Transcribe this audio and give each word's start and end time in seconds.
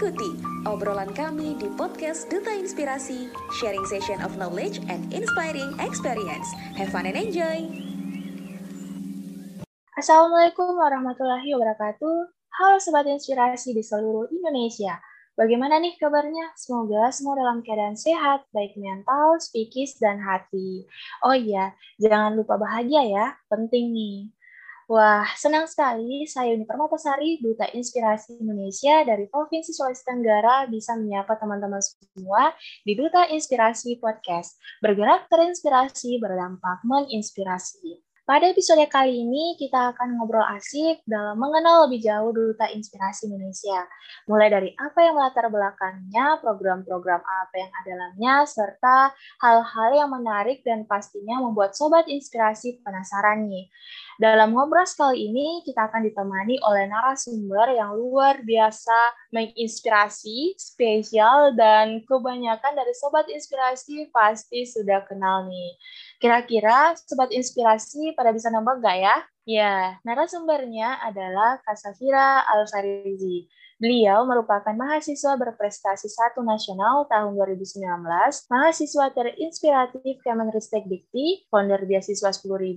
Ikuti 0.00 0.32
obrolan 0.64 1.12
kami 1.12 1.60
di 1.60 1.68
podcast 1.76 2.24
Duta 2.32 2.56
Inspirasi, 2.56 3.28
sharing 3.60 3.84
session 3.84 4.16
of 4.24 4.32
knowledge 4.40 4.80
and 4.88 5.04
inspiring 5.12 5.76
experience. 5.76 6.48
Have 6.72 6.88
fun 6.88 7.04
and 7.04 7.20
enjoy! 7.20 7.68
Assalamualaikum 10.00 10.72
warahmatullahi 10.72 11.52
wabarakatuh. 11.52 12.32
Halo 12.32 12.80
Sobat 12.80 13.12
Inspirasi 13.12 13.76
di 13.76 13.84
seluruh 13.84 14.32
Indonesia. 14.32 14.96
Bagaimana 15.36 15.76
nih 15.76 16.00
kabarnya? 16.00 16.56
Semoga 16.56 17.12
semua 17.12 17.36
dalam 17.36 17.60
keadaan 17.60 17.92
sehat, 17.92 18.48
baik 18.56 18.80
mental, 18.80 19.36
psikis, 19.36 20.00
dan 20.00 20.16
hati. 20.24 20.88
Oh 21.28 21.36
iya, 21.36 21.76
jangan 22.00 22.40
lupa 22.40 22.56
bahagia 22.56 23.04
ya, 23.04 23.26
penting 23.52 23.92
nih. 23.92 24.32
Wah, 24.90 25.22
senang 25.38 25.70
sekali 25.70 26.26
saya 26.26 26.50
Uni 26.50 26.66
Permatasari, 26.66 27.38
Duta 27.38 27.62
Inspirasi 27.70 28.42
Indonesia 28.42 29.06
dari 29.06 29.30
Provinsi 29.30 29.70
Sulawesi 29.70 30.02
Tenggara 30.02 30.66
bisa 30.66 30.98
menyapa 30.98 31.38
teman-teman 31.38 31.78
semua 31.78 32.50
di 32.82 32.98
Duta 32.98 33.22
Inspirasi 33.30 34.02
Podcast. 34.02 34.58
Bergerak 34.82 35.30
terinspirasi, 35.30 36.18
berdampak 36.18 36.82
menginspirasi. 36.82 38.02
Pada 38.30 38.46
episode 38.46 38.86
kali 38.86 39.26
ini, 39.26 39.58
kita 39.58 39.90
akan 39.90 40.14
ngobrol 40.14 40.46
asik 40.54 41.02
dalam 41.02 41.34
mengenal 41.34 41.90
lebih 41.90 41.98
jauh 41.98 42.30
Duta 42.30 42.70
Inspirasi 42.70 43.26
Indonesia. 43.26 43.90
Mulai 44.30 44.46
dari 44.46 44.70
apa 44.78 45.02
yang 45.02 45.18
melatar 45.18 45.50
belakangnya, 45.50 46.38
program-program 46.38 47.18
apa 47.26 47.54
yang 47.58 47.70
ada 47.74 47.86
dalamnya, 47.90 48.34
serta 48.46 49.10
hal-hal 49.42 49.90
yang 50.06 50.10
menarik 50.14 50.62
dan 50.62 50.86
pastinya 50.86 51.42
membuat 51.42 51.74
Sobat 51.74 52.06
Inspirasi 52.06 52.78
penasaran 52.86 53.50
nih. 53.50 53.66
Dalam 54.20 54.52
ngobrol 54.52 54.84
kali 54.84 55.32
ini, 55.32 55.64
kita 55.64 55.88
akan 55.88 56.04
ditemani 56.04 56.60
oleh 56.60 56.84
narasumber 56.92 57.72
yang 57.72 57.96
luar 57.96 58.44
biasa 58.44 59.16
menginspirasi, 59.32 60.60
spesial, 60.60 61.56
dan 61.56 62.04
kebanyakan 62.04 62.76
dari 62.76 62.92
Sobat 62.92 63.32
Inspirasi 63.32 64.12
pasti 64.12 64.68
sudah 64.68 65.08
kenal 65.08 65.48
nih. 65.48 65.72
Kira-kira 66.20 66.92
Sobat 67.00 67.32
Inspirasi 67.32 68.12
pada 68.12 68.36
bisa 68.36 68.52
nambah 68.52 68.84
nggak 68.84 68.96
ya? 69.00 69.16
Ya, 69.48 69.96
narasumbernya 70.04 71.00
adalah 71.00 71.56
Kasafira 71.64 72.44
Al-Farizi. 72.44 73.48
Beliau 73.80 74.28
merupakan 74.28 74.76
mahasiswa 74.76 75.40
berprestasi 75.40 76.12
satu 76.12 76.44
nasional 76.44 77.08
tahun 77.08 77.32
2019, 77.40 77.88
mahasiswa 78.52 79.06
terinspiratif 79.16 80.20
Kemenristek 80.20 80.84
Dikti, 80.84 81.48
founder 81.48 81.88
beasiswa 81.88 82.28
10.000, 82.28 82.76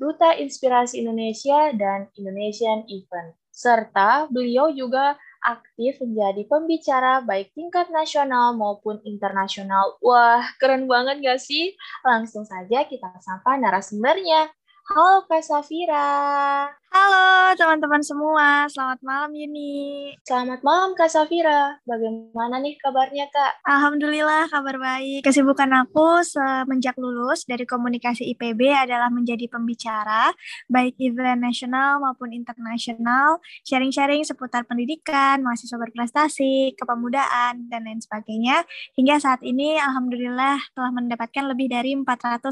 Duta 0.00 0.32
Inspirasi 0.32 1.04
Indonesia, 1.04 1.76
dan 1.76 2.08
Indonesian 2.16 2.88
Event. 2.88 3.36
Serta 3.52 4.24
beliau 4.32 4.72
juga 4.72 5.20
aktif 5.44 6.00
menjadi 6.00 6.48
pembicara 6.48 7.20
baik 7.20 7.52
tingkat 7.52 7.92
nasional 7.92 8.56
maupun 8.56 8.96
internasional. 9.04 10.00
Wah, 10.00 10.40
keren 10.56 10.88
banget 10.88 11.20
gak 11.20 11.40
sih? 11.44 11.76
Langsung 12.00 12.48
saja 12.48 12.88
kita 12.88 13.12
sapa 13.20 13.60
narasumbernya. 13.60 14.48
Halo 14.88 15.28
Kak 15.28 15.44
Safira. 15.44 16.79
Halo 16.90 17.54
teman-teman 17.54 18.02
semua, 18.02 18.66
selamat 18.66 18.98
malam 19.06 19.30
Yuni. 19.30 20.10
Selamat 20.26 20.58
malam 20.66 20.90
Kak 20.98 21.06
Safira. 21.06 21.78
Bagaimana 21.86 22.58
nih 22.58 22.74
kabarnya 22.82 23.30
Kak? 23.30 23.62
Alhamdulillah 23.62 24.50
kabar 24.50 24.74
baik. 24.74 25.22
Kesibukan 25.22 25.70
aku 25.70 26.26
semenjak 26.26 26.98
lulus 26.98 27.46
dari 27.46 27.62
komunikasi 27.62 28.26
IPB 28.34 28.74
adalah 28.74 29.06
menjadi 29.06 29.46
pembicara, 29.46 30.34
baik 30.66 30.98
event 30.98 31.38
nasional 31.38 32.02
maupun 32.02 32.34
internasional, 32.34 33.38
sharing-sharing 33.62 34.26
seputar 34.26 34.66
pendidikan, 34.66 35.46
mahasiswa 35.46 35.78
berprestasi, 35.78 36.74
kepemudaan, 36.74 37.70
dan 37.70 37.86
lain 37.86 38.02
sebagainya. 38.02 38.66
Hingga 38.98 39.22
saat 39.22 39.46
ini 39.46 39.78
Alhamdulillah 39.78 40.58
telah 40.74 40.90
mendapatkan 40.90 41.54
lebih 41.54 41.70
dari 41.70 41.94
450 41.94 42.50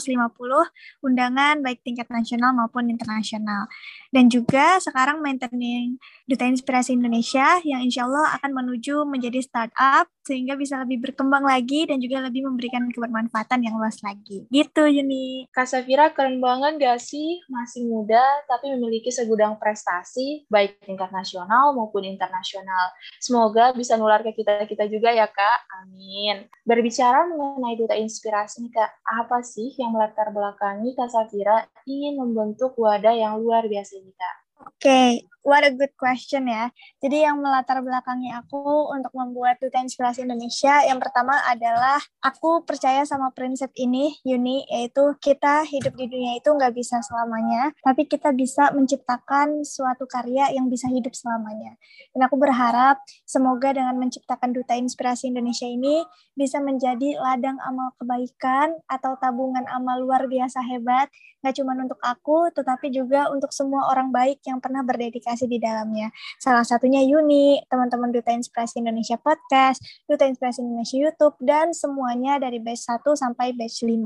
undangan 1.02 1.58
baik 1.58 1.82
tingkat 1.82 2.06
nasional 2.06 2.54
maupun 2.54 2.86
internasional. 2.86 3.66
Dan 4.14 4.27
juga 4.28 4.78
sekarang 4.78 5.24
maintaining 5.24 5.96
Duta 6.28 6.44
Inspirasi 6.44 6.94
Indonesia 6.94 7.58
yang 7.64 7.82
insya 7.82 8.04
Allah 8.04 8.36
akan 8.38 8.50
menuju 8.52 9.08
menjadi 9.08 9.40
startup 9.40 10.06
sehingga 10.28 10.60
bisa 10.60 10.76
lebih 10.84 11.00
berkembang 11.08 11.48
lagi 11.48 11.88
dan 11.88 11.96
juga 11.96 12.20
lebih 12.20 12.44
memberikan 12.44 12.84
kebermanfaatan 12.92 13.64
yang 13.64 13.80
luas 13.80 13.96
lagi. 14.04 14.44
Gitu 14.52 14.82
Yuni. 14.84 15.48
Kak 15.48 15.64
Safira 15.64 16.12
keren 16.12 16.44
banget 16.44 16.76
gak 16.76 17.00
sih? 17.00 17.40
Masih 17.48 17.88
muda 17.88 18.20
tapi 18.44 18.68
memiliki 18.76 19.08
segudang 19.08 19.56
prestasi 19.56 20.44
baik 20.52 20.84
tingkat 20.84 21.08
nasional 21.08 21.72
maupun 21.72 22.04
internasional. 22.04 22.92
Semoga 23.16 23.72
bisa 23.72 23.96
nular 23.96 24.20
ke 24.20 24.36
kita-kita 24.36 24.84
juga 24.92 25.16
ya 25.16 25.24
Kak. 25.24 25.58
Amin. 25.80 26.44
Berbicara 26.68 27.24
mengenai 27.24 27.80
Duta 27.80 27.96
Inspirasi 27.96 28.68
nih 28.68 28.72
Kak, 28.76 28.90
apa 29.08 29.40
sih 29.40 29.72
yang 29.80 29.96
melatar 29.96 30.28
belakangi 30.28 30.92
Kak 30.92 31.08
Safira 31.08 31.64
ingin 31.88 32.20
membentuk 32.20 32.76
wadah 32.76 33.16
yang 33.16 33.40
luar 33.40 33.64
biasa 33.64 33.96
ini 33.96 34.12
Kak? 34.12 34.36
Oke, 34.58 34.82
okay. 34.82 35.10
What 35.48 35.64
a 35.64 35.72
good 35.72 35.96
question 35.96 36.44
ya. 36.44 36.68
Jadi 37.00 37.24
yang 37.24 37.40
melatar 37.40 37.80
belakangi 37.80 38.28
aku 38.36 38.92
untuk 38.92 39.16
membuat 39.16 39.56
Duta 39.56 39.80
Inspirasi 39.80 40.28
Indonesia, 40.28 40.84
yang 40.84 41.00
pertama 41.00 41.40
adalah 41.48 41.96
aku 42.20 42.68
percaya 42.68 43.08
sama 43.08 43.32
prinsip 43.32 43.72
ini, 43.72 44.12
Yuni, 44.28 44.68
yaitu 44.68 45.16
kita 45.24 45.64
hidup 45.64 45.96
di 45.96 46.04
dunia 46.04 46.36
itu 46.36 46.52
nggak 46.52 46.76
bisa 46.76 47.00
selamanya, 47.00 47.72
tapi 47.80 48.04
kita 48.04 48.28
bisa 48.36 48.76
menciptakan 48.76 49.64
suatu 49.64 50.04
karya 50.04 50.52
yang 50.52 50.68
bisa 50.68 50.84
hidup 50.92 51.16
selamanya. 51.16 51.80
Dan 52.12 52.28
aku 52.28 52.36
berharap 52.36 53.00
semoga 53.24 53.72
dengan 53.72 53.96
menciptakan 53.96 54.52
Duta 54.52 54.76
Inspirasi 54.76 55.32
Indonesia 55.32 55.64
ini 55.64 56.04
bisa 56.36 56.60
menjadi 56.60 57.16
ladang 57.24 57.56
amal 57.64 57.96
kebaikan 57.96 58.76
atau 58.84 59.16
tabungan 59.16 59.64
amal 59.72 59.96
luar 60.04 60.28
biasa 60.28 60.60
hebat, 60.60 61.08
nggak 61.40 61.54
cuma 61.54 61.72
untuk 61.78 62.02
aku, 62.02 62.50
tetapi 62.50 62.90
juga 62.90 63.30
untuk 63.30 63.54
semua 63.54 63.86
orang 63.88 64.10
baik 64.10 64.42
yang 64.44 64.58
pernah 64.58 64.82
berdedikasi 64.82 65.37
di 65.46 65.62
dalamnya. 65.62 66.10
Salah 66.40 66.64
satunya 66.64 67.04
Yuni, 67.04 67.60
teman-teman 67.68 68.10
Duta 68.10 68.32
Inspirasi 68.34 68.80
Indonesia 68.80 69.20
Podcast, 69.20 69.78
Duta 70.08 70.24
Inspirasi 70.24 70.64
Indonesia 70.64 70.96
YouTube, 70.96 71.36
dan 71.44 71.76
semuanya 71.76 72.40
dari 72.40 72.58
batch 72.58 72.88
1 72.88 73.04
sampai 73.14 73.54
batch 73.54 73.84
5. 73.84 74.00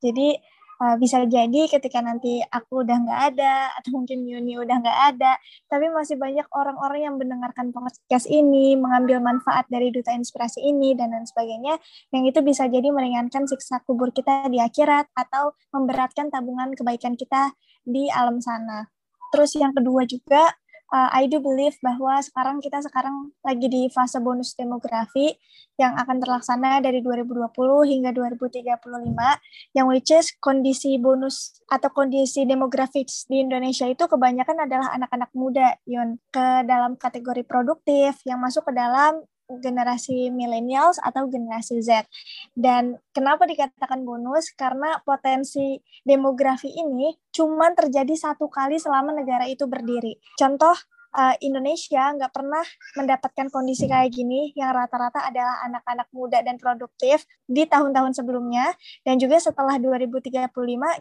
Jadi 0.00 0.38
uh, 0.80 0.96
bisa 0.96 1.22
jadi 1.28 1.68
ketika 1.68 2.00
nanti 2.00 2.40
aku 2.40 2.82
udah 2.82 2.96
nggak 3.04 3.20
ada 3.34 3.68
atau 3.76 4.00
mungkin 4.00 4.24
Yuni 4.24 4.56
udah 4.56 4.80
nggak 4.80 5.00
ada 5.14 5.36
tapi 5.68 5.92
masih 5.92 6.16
banyak 6.16 6.48
orang-orang 6.56 7.00
yang 7.04 7.14
mendengarkan 7.20 7.68
podcast 7.70 8.24
ini 8.26 8.74
mengambil 8.80 9.20
manfaat 9.20 9.68
dari 9.68 9.92
duta 9.92 10.16
inspirasi 10.16 10.64
ini 10.64 10.96
dan 10.96 11.12
lain 11.12 11.28
sebagainya 11.28 11.76
yang 12.16 12.24
itu 12.24 12.40
bisa 12.40 12.64
jadi 12.66 12.88
meringankan 12.88 13.44
siksa 13.44 13.84
kubur 13.84 14.08
kita 14.10 14.48
di 14.48 14.56
akhirat 14.56 15.12
atau 15.12 15.52
memberatkan 15.76 16.32
tabungan 16.32 16.72
kebaikan 16.72 17.14
kita 17.14 17.52
di 17.84 18.08
alam 18.08 18.40
sana 18.40 18.88
Terus 19.30 19.54
yang 19.54 19.70
kedua 19.70 20.02
juga, 20.04 20.50
uh, 20.90 21.08
I 21.14 21.30
do 21.30 21.38
believe 21.38 21.78
bahwa 21.80 22.18
sekarang 22.20 22.58
kita 22.58 22.82
sekarang 22.84 23.32
lagi 23.40 23.66
di 23.70 23.88
fase 23.88 24.18
bonus 24.18 24.52
demografi 24.58 25.34
yang 25.80 25.96
akan 25.96 26.20
terlaksana 26.20 26.84
dari 26.84 27.00
2020 27.00 27.48
hingga 27.88 28.10
2035, 28.12 28.76
yang 29.72 29.86
which 29.88 30.12
is 30.12 30.28
kondisi 30.36 31.00
bonus 31.00 31.56
atau 31.72 31.88
kondisi 31.88 32.44
demografis 32.44 33.24
di 33.24 33.40
Indonesia 33.40 33.88
itu 33.88 34.04
kebanyakan 34.04 34.68
adalah 34.68 34.92
anak-anak 34.92 35.30
muda, 35.32 35.80
Yon, 35.88 36.20
ke 36.28 36.68
dalam 36.68 37.00
kategori 37.00 37.48
produktif 37.48 38.20
yang 38.28 38.42
masuk 38.44 38.68
ke 38.68 38.76
dalam 38.76 39.24
generasi 39.58 40.30
millennials 40.30 41.02
atau 41.02 41.26
generasi 41.26 41.82
Z. 41.82 42.06
Dan 42.54 43.00
kenapa 43.10 43.48
dikatakan 43.50 44.06
bonus? 44.06 44.54
Karena 44.54 45.02
potensi 45.02 45.82
demografi 46.06 46.70
ini 46.70 47.10
cuma 47.34 47.74
terjadi 47.74 48.14
satu 48.14 48.46
kali 48.46 48.78
selama 48.78 49.10
negara 49.10 49.50
itu 49.50 49.66
berdiri. 49.66 50.20
Contoh, 50.38 50.78
uh, 51.14 51.34
Indonesia 51.42 52.14
nggak 52.14 52.32
pernah 52.32 52.64
mendapatkan 52.98 53.46
kondisi 53.50 53.86
kayak 53.86 54.10
gini 54.14 54.54
yang 54.54 54.74
rata-rata 54.74 55.26
adalah 55.26 55.62
anak-anak 55.66 56.08
muda 56.14 56.38
dan 56.42 56.56
produktif 56.56 57.26
di 57.46 57.66
tahun-tahun 57.66 58.14
sebelumnya 58.14 58.74
dan 59.02 59.18
juga 59.18 59.42
setelah 59.42 59.76
2035 59.78 60.50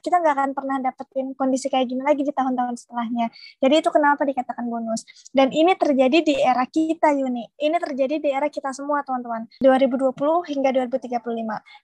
kita 0.01 0.15
nggak 0.17 0.33
akan 0.33 0.51
pernah 0.57 0.77
dapetin 0.81 1.33
kondisi 1.37 1.69
kayak 1.69 1.87
gini 1.89 2.01
lagi 2.01 2.25
di 2.25 2.33
tahun-tahun 2.33 2.75
setelahnya. 2.85 3.29
Jadi 3.61 3.73
itu 3.79 3.89
kenapa 3.93 4.25
dikatakan 4.25 4.65
bonus. 4.65 5.05
Dan 5.29 5.53
ini 5.53 5.73
terjadi 5.77 6.19
di 6.25 6.35
era 6.39 6.65
kita 6.65 7.13
Yuni. 7.13 7.45
Ini 7.57 7.77
terjadi 7.77 8.21
di 8.21 8.29
era 8.33 8.49
kita 8.49 8.73
semua 8.73 9.05
teman-teman. 9.05 9.45
2020 9.61 10.13
hingga 10.49 10.69
2035. 10.73 11.19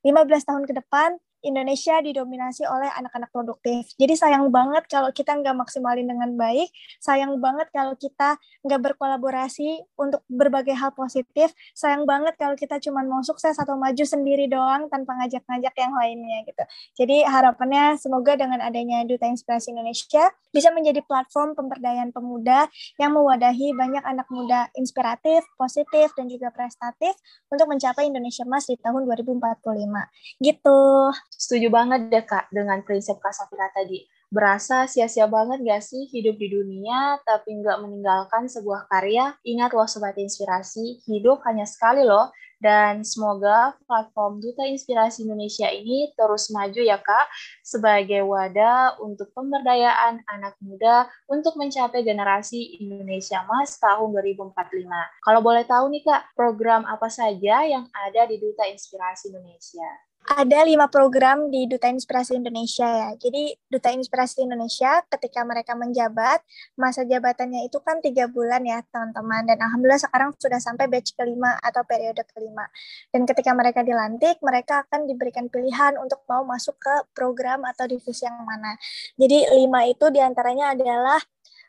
15 0.06 0.50
tahun 0.50 0.64
ke 0.66 0.74
depan 0.82 1.10
Indonesia 1.46 2.02
didominasi 2.02 2.66
oleh 2.66 2.90
anak-anak 2.90 3.30
produktif. 3.30 3.86
Jadi 3.96 4.18
sayang 4.18 4.50
banget 4.50 4.90
kalau 4.90 5.14
kita 5.14 5.38
nggak 5.38 5.56
maksimalin 5.56 6.10
dengan 6.10 6.34
baik, 6.34 6.68
sayang 6.98 7.38
banget 7.38 7.70
kalau 7.70 7.94
kita 7.94 8.42
nggak 8.66 8.82
berkolaborasi 8.92 9.86
untuk 9.96 10.26
berbagai 10.26 10.74
hal 10.74 10.92
positif, 10.98 11.54
sayang 11.78 12.04
banget 12.10 12.34
kalau 12.36 12.58
kita 12.58 12.82
cuma 12.82 13.06
mau 13.06 13.22
sukses 13.22 13.54
atau 13.56 13.78
maju 13.78 14.02
sendiri 14.02 14.50
doang 14.50 14.90
tanpa 14.90 15.14
ngajak-ngajak 15.22 15.74
yang 15.78 15.94
lainnya 15.94 16.38
gitu. 16.50 16.64
Jadi 16.98 17.22
harapannya 17.24 17.96
semoga 18.02 18.34
dengan 18.34 18.60
adanya 18.66 19.06
Duta 19.06 19.30
Inspirasi 19.30 19.72
Indonesia 19.72 20.34
bisa 20.50 20.74
menjadi 20.74 21.06
platform 21.06 21.54
pemberdayaan 21.54 22.10
pemuda 22.10 22.66
yang 22.98 23.14
mewadahi 23.14 23.76
banyak 23.76 24.02
anak 24.02 24.28
muda 24.32 24.72
inspiratif, 24.74 25.44
positif, 25.60 26.12
dan 26.16 26.32
juga 26.32 26.50
prestatif 26.50 27.14
untuk 27.52 27.68
mencapai 27.70 28.08
Indonesia 28.08 28.48
Emas 28.48 28.66
di 28.66 28.80
tahun 28.80 29.04
2045. 29.06 30.08
Gitu. 30.40 30.80
Setuju 31.36 31.68
banget 31.68 32.08
deh 32.08 32.24
Kak 32.24 32.48
dengan 32.50 32.80
prinsip 32.88 33.20
Kak 33.20 33.36
Safira 33.36 33.68
tadi. 33.76 34.08
Berasa 34.32 34.90
sia-sia 34.90 35.30
banget 35.30 35.62
gak 35.62 35.84
sih 35.86 36.10
hidup 36.10 36.36
di 36.42 36.50
dunia 36.50 37.22
tapi 37.24 37.56
nggak 37.62 37.78
meninggalkan 37.84 38.50
sebuah 38.50 38.90
karya? 38.90 39.36
Ingat 39.46 39.72
loh 39.76 39.88
Sobat 39.88 40.18
Inspirasi, 40.18 41.06
hidup 41.06 41.46
hanya 41.46 41.64
sekali 41.68 42.04
loh. 42.04 42.34
Dan 42.56 43.04
semoga 43.04 43.76
platform 43.84 44.40
Duta 44.40 44.64
Inspirasi 44.66 45.28
Indonesia 45.28 45.68
ini 45.70 46.10
terus 46.16 46.50
maju 46.50 46.82
ya 46.82 46.98
Kak, 46.98 47.28
sebagai 47.62 48.24
wadah 48.26 48.98
untuk 49.04 49.30
pemberdayaan 49.36 50.24
anak 50.26 50.56
muda 50.64 51.06
untuk 51.28 51.60
mencapai 51.60 52.02
generasi 52.02 52.80
Indonesia 52.80 53.44
Mas 53.46 53.76
tahun 53.78 54.10
2045. 54.18 54.56
Kalau 55.22 55.40
boleh 55.44 55.68
tahu 55.68 55.92
nih 55.94 56.04
Kak, 56.08 56.34
program 56.34 56.88
apa 56.88 57.12
saja 57.12 57.68
yang 57.68 57.86
ada 57.92 58.24
di 58.26 58.40
Duta 58.40 58.66
Inspirasi 58.66 59.36
Indonesia? 59.36 60.15
Ada 60.26 60.66
lima 60.66 60.90
program 60.90 61.54
di 61.54 61.70
Duta 61.70 61.86
Inspirasi 61.86 62.42
Indonesia 62.42 62.90
ya. 62.90 63.10
Jadi 63.14 63.54
Duta 63.70 63.94
Inspirasi 63.94 64.42
Indonesia 64.42 65.06
ketika 65.14 65.46
mereka 65.46 65.78
menjabat, 65.78 66.42
masa 66.74 67.06
jabatannya 67.06 67.70
itu 67.70 67.78
kan 67.86 68.02
tiga 68.02 68.26
bulan 68.26 68.66
ya 68.66 68.82
teman-teman. 68.90 69.46
Dan 69.46 69.62
Alhamdulillah 69.62 70.02
sekarang 70.02 70.34
sudah 70.42 70.58
sampai 70.58 70.90
batch 70.90 71.14
kelima 71.14 71.54
atau 71.62 71.86
periode 71.86 72.26
kelima. 72.34 72.66
Dan 73.14 73.30
ketika 73.30 73.54
mereka 73.54 73.86
dilantik, 73.86 74.42
mereka 74.42 74.82
akan 74.90 75.06
diberikan 75.06 75.46
pilihan 75.46 75.94
untuk 76.02 76.26
mau 76.26 76.42
masuk 76.42 76.74
ke 76.82 76.96
program 77.14 77.62
atau 77.62 77.86
divisi 77.86 78.26
yang 78.26 78.42
mana. 78.42 78.74
Jadi 79.22 79.46
lima 79.62 79.86
itu 79.86 80.10
di 80.10 80.26
antaranya 80.26 80.74
adalah 80.74 81.22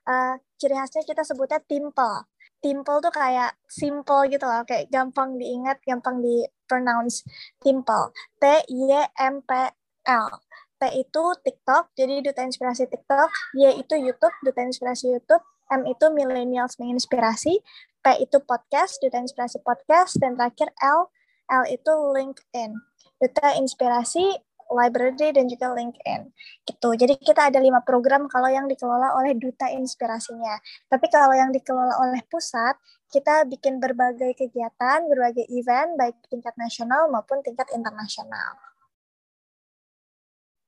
uh, 0.08 0.34
ciri 0.56 0.72
khasnya 0.72 1.04
kita 1.04 1.22
sebutnya 1.28 1.60
timple 1.60 2.24
Timple 2.60 2.98
tuh 3.04 3.12
kayak 3.14 3.54
simple 3.68 4.26
gitu 4.32 4.42
loh, 4.42 4.64
kayak 4.66 4.88
gampang 4.90 5.36
diingat, 5.36 5.78
gampang 5.84 6.18
di 6.24 6.42
pronounce. 6.66 7.22
Timple. 7.62 8.10
T 8.40 8.44
Y 8.66 8.90
M 9.20 9.44
P 9.44 9.50
L. 10.06 10.26
T 10.76 10.82
itu 10.92 11.24
TikTok, 11.40 11.96
jadi 11.96 12.20
duta 12.20 12.44
inspirasi 12.44 12.84
TikTok. 12.90 13.30
Y 13.56 13.80
itu 13.80 13.94
YouTube, 13.96 14.34
duta 14.44 14.60
inspirasi 14.60 15.14
YouTube. 15.14 15.44
M 15.72 15.82
itu 15.88 16.06
millennials 16.12 16.76
menginspirasi. 16.76 17.64
P 18.02 18.06
itu 18.20 18.38
podcast, 18.44 19.00
duta 19.00 19.18
inspirasi 19.18 19.62
podcast. 19.64 20.20
Dan 20.20 20.36
terakhir 20.36 20.70
L, 20.84 21.08
L 21.48 21.64
itu 21.66 21.90
LinkedIn. 21.90 22.70
Duta 23.16 23.56
inspirasi 23.56 24.36
library 24.72 25.30
dan 25.34 25.46
juga 25.46 25.70
LinkedIn 25.74 26.32
gitu. 26.66 26.88
Jadi 26.98 27.14
kita 27.20 27.50
ada 27.50 27.62
lima 27.62 27.82
program 27.86 28.26
kalau 28.26 28.50
yang 28.50 28.66
dikelola 28.66 29.14
oleh 29.18 29.38
duta 29.38 29.70
inspirasinya. 29.70 30.58
Tapi 30.90 31.06
kalau 31.10 31.34
yang 31.34 31.54
dikelola 31.54 31.94
oleh 32.02 32.22
pusat, 32.26 32.74
kita 33.10 33.46
bikin 33.46 33.78
berbagai 33.78 34.34
kegiatan, 34.34 35.06
berbagai 35.06 35.46
event 35.54 35.94
baik 35.94 36.18
tingkat 36.26 36.54
nasional 36.58 37.06
maupun 37.06 37.40
tingkat 37.46 37.70
internasional. 37.70 38.58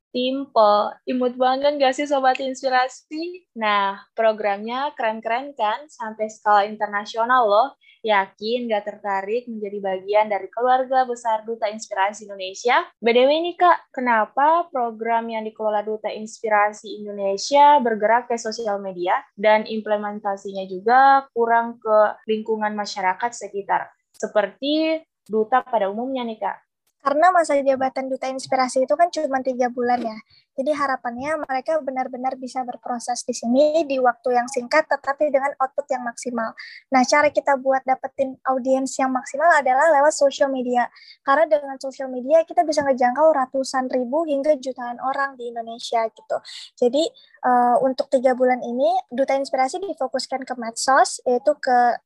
Simple, 0.09 0.97
imut 1.05 1.37
banget 1.37 1.77
gak 1.77 1.93
sih 1.93 2.09
Sobat 2.09 2.41
Inspirasi? 2.41 3.45
Nah, 3.61 4.09
programnya 4.17 4.97
keren-keren 4.97 5.53
kan, 5.53 5.85
sampai 5.85 6.33
skala 6.33 6.65
internasional 6.65 7.45
loh. 7.45 7.69
Yakin 8.09 8.73
gak 8.73 8.89
tertarik 8.89 9.45
menjadi 9.45 9.79
bagian 9.85 10.33
dari 10.33 10.49
keluarga 10.49 11.05
besar 11.05 11.45
Duta 11.45 11.69
Inspirasi 11.69 12.25
Indonesia? 12.25 12.89
BDW 13.05 13.29
nih 13.29 13.57
Kak, 13.61 13.93
kenapa 13.93 14.65
program 14.73 15.29
yang 15.29 15.45
dikelola 15.45 15.85
Duta 15.85 16.09
Inspirasi 16.09 17.05
Indonesia 17.05 17.77
bergerak 17.85 18.33
ke 18.33 18.41
sosial 18.41 18.81
media 18.81 19.21
dan 19.37 19.69
implementasinya 19.69 20.65
juga 20.65 21.29
kurang 21.37 21.77
ke 21.77 22.17
lingkungan 22.25 22.73
masyarakat 22.73 23.29
sekitar? 23.29 23.93
Seperti 24.17 25.05
Duta 25.29 25.61
pada 25.61 25.93
umumnya 25.93 26.25
nih 26.25 26.41
Kak. 26.41 26.68
Karena 27.09 27.33
masa 27.33 27.57
jabatan 27.57 28.13
Duta 28.13 28.29
Inspirasi 28.29 28.85
itu 28.85 28.93
kan 28.93 29.09
cuma 29.09 29.41
tiga 29.41 29.73
bulan 29.73 29.97
ya. 30.05 30.13
Jadi 30.61 30.77
harapannya 30.77 31.41
mereka 31.41 31.81
benar-benar 31.81 32.37
bisa 32.37 32.61
berproses 32.69 33.25
di 33.25 33.33
sini 33.33 33.89
di 33.89 33.97
waktu 33.97 34.37
yang 34.37 34.45
singkat 34.45 34.85
tetapi 34.93 35.33
dengan 35.33 35.57
output 35.57 35.89
yang 35.89 36.05
maksimal. 36.05 36.53
Nah, 36.93 37.01
cara 37.09 37.33
kita 37.33 37.57
buat 37.57 37.81
dapetin 37.89 38.37
audiens 38.45 38.93
yang 39.01 39.09
maksimal 39.09 39.49
adalah 39.57 39.89
lewat 39.89 40.13
social 40.13 40.53
media. 40.53 40.85
Karena 41.25 41.49
dengan 41.49 41.81
social 41.81 42.13
media 42.13 42.45
kita 42.45 42.61
bisa 42.61 42.85
ngejangkau 42.85 43.33
ratusan 43.33 43.89
ribu 43.89 44.29
hingga 44.29 44.61
jutaan 44.61 45.01
orang 45.01 45.33
di 45.41 45.49
Indonesia 45.49 46.05
gitu. 46.13 46.37
Jadi 46.77 47.09
uh, 47.49 47.81
untuk 47.81 48.13
tiga 48.13 48.37
bulan 48.37 48.61
ini 48.61 48.93
Duta 49.09 49.33
Inspirasi 49.33 49.81
difokuskan 49.81 50.45
ke 50.45 50.53
medsos, 50.61 51.25
yaitu 51.25 51.57
ke 51.57 51.97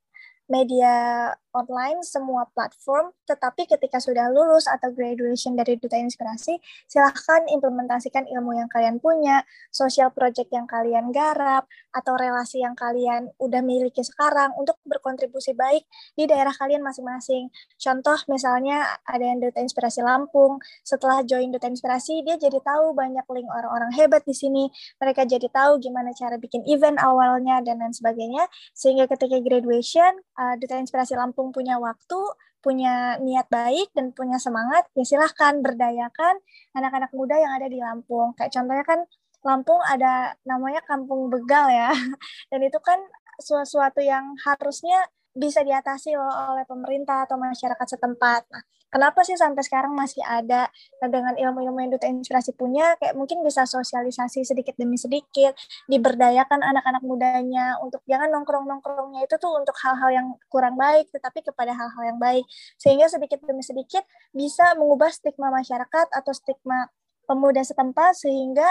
media 0.53 1.33
online 1.53 2.01
semua 2.05 2.49
platform, 2.53 3.13
tetapi 3.29 3.69
ketika 3.69 4.01
sudah 4.01 4.33
lulus 4.33 4.65
atau 4.65 4.89
graduation 4.93 5.53
dari 5.53 5.77
Duta 5.77 6.01
Inspirasi, 6.01 6.57
silahkan 6.89 7.45
implementasikan 7.49 8.25
ilmu 8.25 8.57
yang 8.57 8.69
kalian 8.73 8.97
punya, 9.01 9.45
social 9.69 10.09
project 10.13 10.49
yang 10.49 10.65
kalian 10.65 11.13
garap, 11.13 11.69
atau 11.93 12.17
relasi 12.17 12.65
yang 12.65 12.73
kalian 12.73 13.29
udah 13.37 13.61
miliki 13.61 14.01
sekarang 14.01 14.57
untuk 14.57 14.81
berkontribusi 14.89 15.53
baik 15.53 15.85
di 16.17 16.25
daerah 16.25 16.57
kalian 16.57 16.81
masing-masing. 16.81 17.53
Contoh 17.77 18.17
misalnya 18.33 18.97
ada 19.05 19.21
yang 19.21 19.45
Duta 19.45 19.61
Inspirasi 19.61 20.01
Lampung, 20.01 20.57
setelah 20.81 21.21
join 21.21 21.53
Duta 21.53 21.69
Inspirasi, 21.69 22.25
dia 22.25 22.41
jadi 22.41 22.65
tahu 22.65 22.97
banyak 22.97 23.29
link 23.29 23.49
orang-orang 23.53 23.93
hebat 23.93 24.25
di 24.25 24.33
sini, 24.33 24.73
mereka 24.97 25.29
jadi 25.29 25.53
tahu 25.53 25.85
gimana 25.85 26.17
cara 26.17 26.41
bikin 26.41 26.65
event 26.65 26.97
awalnya, 26.97 27.61
dan 27.61 27.77
lain 27.77 27.93
sebagainya, 27.93 28.49
sehingga 28.73 29.05
ketika 29.05 29.37
graduation, 29.45 30.17
uh, 30.43 30.55
Duta 30.59 30.75
Inspirasi 30.83 31.15
Lampung 31.15 31.55
punya 31.55 31.79
waktu, 31.79 32.19
punya 32.59 33.19
niat 33.23 33.47
baik 33.47 33.95
dan 33.95 34.11
punya 34.11 34.43
semangat, 34.43 34.87
ya 34.99 35.07
silahkan 35.07 35.63
berdayakan 35.63 36.43
anak-anak 36.75 37.11
muda 37.15 37.39
yang 37.39 37.53
ada 37.55 37.71
di 37.71 37.79
Lampung. 37.79 38.35
Kayak 38.35 38.51
contohnya 38.59 38.85
kan 38.87 39.01
Lampung 39.43 39.81
ada 39.87 40.35
namanya 40.47 40.83
Kampung 40.87 41.31
Begal 41.31 41.71
ya, 41.71 41.91
dan 42.51 42.61
itu 42.63 42.79
kan 42.83 42.99
sesuatu 43.39 43.99
yang 44.03 44.35
harusnya 44.43 45.07
bisa 45.33 45.65
diatasi 45.65 46.13
loh 46.13 46.29
oleh 46.53 46.69
pemerintah 46.69 47.25
atau 47.25 47.41
masyarakat 47.41 47.97
setempat. 47.97 48.45
Nah, 48.53 48.63
kenapa 48.93 49.25
sih 49.25 49.33
sampai 49.33 49.65
sekarang 49.65 49.97
masih 49.97 50.21
ada 50.21 50.69
nah, 51.01 51.09
dengan 51.09 51.33
ilmu-ilmu 51.41 51.79
yang 51.81 51.91
Duta 51.97 52.05
Inspirasi 52.05 52.53
punya, 52.53 52.93
kayak 53.01 53.17
mungkin 53.17 53.41
bisa 53.41 53.65
sosialisasi 53.65 54.45
sedikit 54.45 54.77
demi 54.77 55.01
sedikit, 55.01 55.57
diberdayakan 55.89 56.61
anak-anak 56.61 57.03
mudanya 57.03 57.81
untuk 57.81 58.05
jangan 58.05 58.29
nongkrong-nongkrongnya 58.29 59.25
itu 59.25 59.35
tuh 59.41 59.57
untuk 59.57 59.75
hal-hal 59.81 60.11
yang 60.13 60.27
kurang 60.53 60.77
baik, 60.77 61.09
tetapi 61.09 61.41
kepada 61.41 61.73
hal-hal 61.73 62.03
yang 62.05 62.21
baik. 62.21 62.45
Sehingga 62.77 63.09
sedikit 63.09 63.41
demi 63.49 63.65
sedikit 63.65 64.05
bisa 64.37 64.77
mengubah 64.77 65.09
stigma 65.09 65.49
masyarakat 65.49 66.13
atau 66.13 66.33
stigma 66.37 66.93
pemuda 67.25 67.65
setempat 67.65 68.21
sehingga 68.21 68.69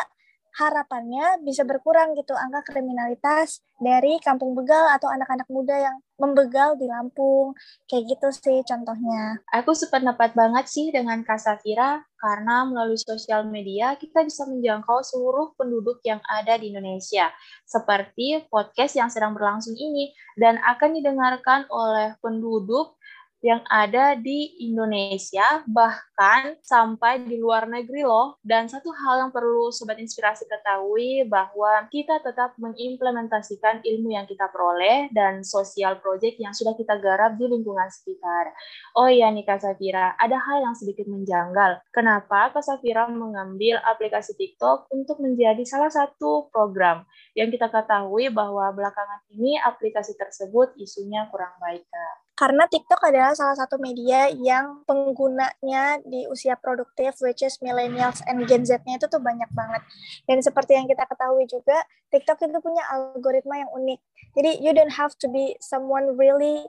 harapannya 0.56 1.40
bisa 1.46 1.64
berkurang 1.64 2.12
gitu 2.18 2.36
angka 2.36 2.74
kriminalitas 2.74 3.64
dari 3.82 4.22
kampung 4.22 4.54
begal 4.54 4.86
atau 4.94 5.10
anak-anak 5.10 5.50
muda 5.50 5.74
yang 5.74 5.98
membegal 6.22 6.78
di 6.78 6.86
Lampung. 6.86 7.58
Kayak 7.90 8.14
gitu 8.14 8.28
sih 8.30 8.60
contohnya. 8.62 9.42
Aku 9.50 9.74
sependapat 9.74 10.38
banget 10.38 10.70
sih 10.70 10.94
dengan 10.94 11.26
Kak 11.26 11.42
Safira 11.42 12.06
karena 12.22 12.70
melalui 12.70 13.02
sosial 13.02 13.50
media 13.50 13.98
kita 13.98 14.22
bisa 14.22 14.46
menjangkau 14.46 15.02
seluruh 15.02 15.58
penduduk 15.58 15.98
yang 16.06 16.22
ada 16.30 16.62
di 16.62 16.70
Indonesia. 16.70 17.34
Seperti 17.66 18.46
podcast 18.54 18.94
yang 18.94 19.10
sedang 19.10 19.34
berlangsung 19.34 19.74
ini 19.74 20.14
dan 20.38 20.62
akan 20.62 21.02
didengarkan 21.02 21.66
oleh 21.74 22.14
penduduk 22.22 23.01
yang 23.42 23.66
ada 23.66 24.14
di 24.14 24.54
Indonesia, 24.62 25.66
bahkan 25.66 26.62
sampai 26.62 27.26
di 27.26 27.42
luar 27.42 27.66
negeri 27.66 28.06
loh. 28.06 28.38
Dan 28.46 28.70
satu 28.70 28.94
hal 28.94 29.28
yang 29.28 29.32
perlu 29.34 29.74
Sobat 29.74 29.98
Inspirasi 29.98 30.46
ketahui 30.46 31.26
bahwa 31.26 31.90
kita 31.90 32.22
tetap 32.22 32.54
mengimplementasikan 32.62 33.82
ilmu 33.82 34.14
yang 34.14 34.30
kita 34.30 34.46
peroleh 34.54 35.10
dan 35.10 35.42
sosial 35.42 35.98
project 35.98 36.38
yang 36.38 36.54
sudah 36.54 36.78
kita 36.78 37.02
garap 37.02 37.34
di 37.36 37.50
lingkungan 37.50 37.90
sekitar. 37.90 38.54
Oh 38.94 39.10
iya 39.10 39.34
nih 39.34 39.42
Kak 39.42 39.66
Safira, 39.66 40.14
ada 40.22 40.38
hal 40.38 40.62
yang 40.62 40.78
sedikit 40.78 41.10
menjanggal. 41.10 41.82
Kenapa 41.90 42.54
Kak 42.54 42.62
Safira 42.62 43.10
mengambil 43.10 43.82
aplikasi 43.82 44.38
TikTok 44.38 44.94
untuk 44.94 45.18
menjadi 45.18 45.66
salah 45.66 45.90
satu 45.90 46.54
program 46.54 47.10
yang 47.34 47.50
kita 47.50 47.74
ketahui 47.74 48.30
bahwa 48.30 48.70
belakangan 48.70 49.26
ini 49.34 49.58
aplikasi 49.58 50.14
tersebut 50.14 50.78
isunya 50.78 51.26
kurang 51.34 51.58
baik, 51.58 51.90
Kak? 51.90 52.31
Karena 52.42 52.66
TikTok 52.66 52.98
adalah 53.06 53.38
salah 53.38 53.54
satu 53.54 53.78
media 53.78 54.26
yang 54.34 54.82
penggunanya 54.90 56.02
di 56.02 56.26
usia 56.26 56.58
produktif, 56.58 57.22
which 57.22 57.46
is 57.46 57.62
millennials 57.62 58.18
and 58.26 58.42
Gen 58.50 58.66
Z-nya 58.66 58.98
itu 58.98 59.06
tuh 59.06 59.22
banyak 59.22 59.46
banget. 59.54 59.86
Dan 60.26 60.42
seperti 60.42 60.74
yang 60.74 60.90
kita 60.90 61.06
ketahui 61.06 61.46
juga, 61.46 61.86
TikTok 62.10 62.42
itu 62.50 62.58
punya 62.58 62.82
algoritma 62.90 63.62
yang 63.62 63.70
unik. 63.70 64.00
Jadi 64.34 64.52
you 64.58 64.74
don't 64.74 64.90
have 64.90 65.14
to 65.22 65.30
be 65.30 65.54
someone 65.62 66.18
really 66.18 66.66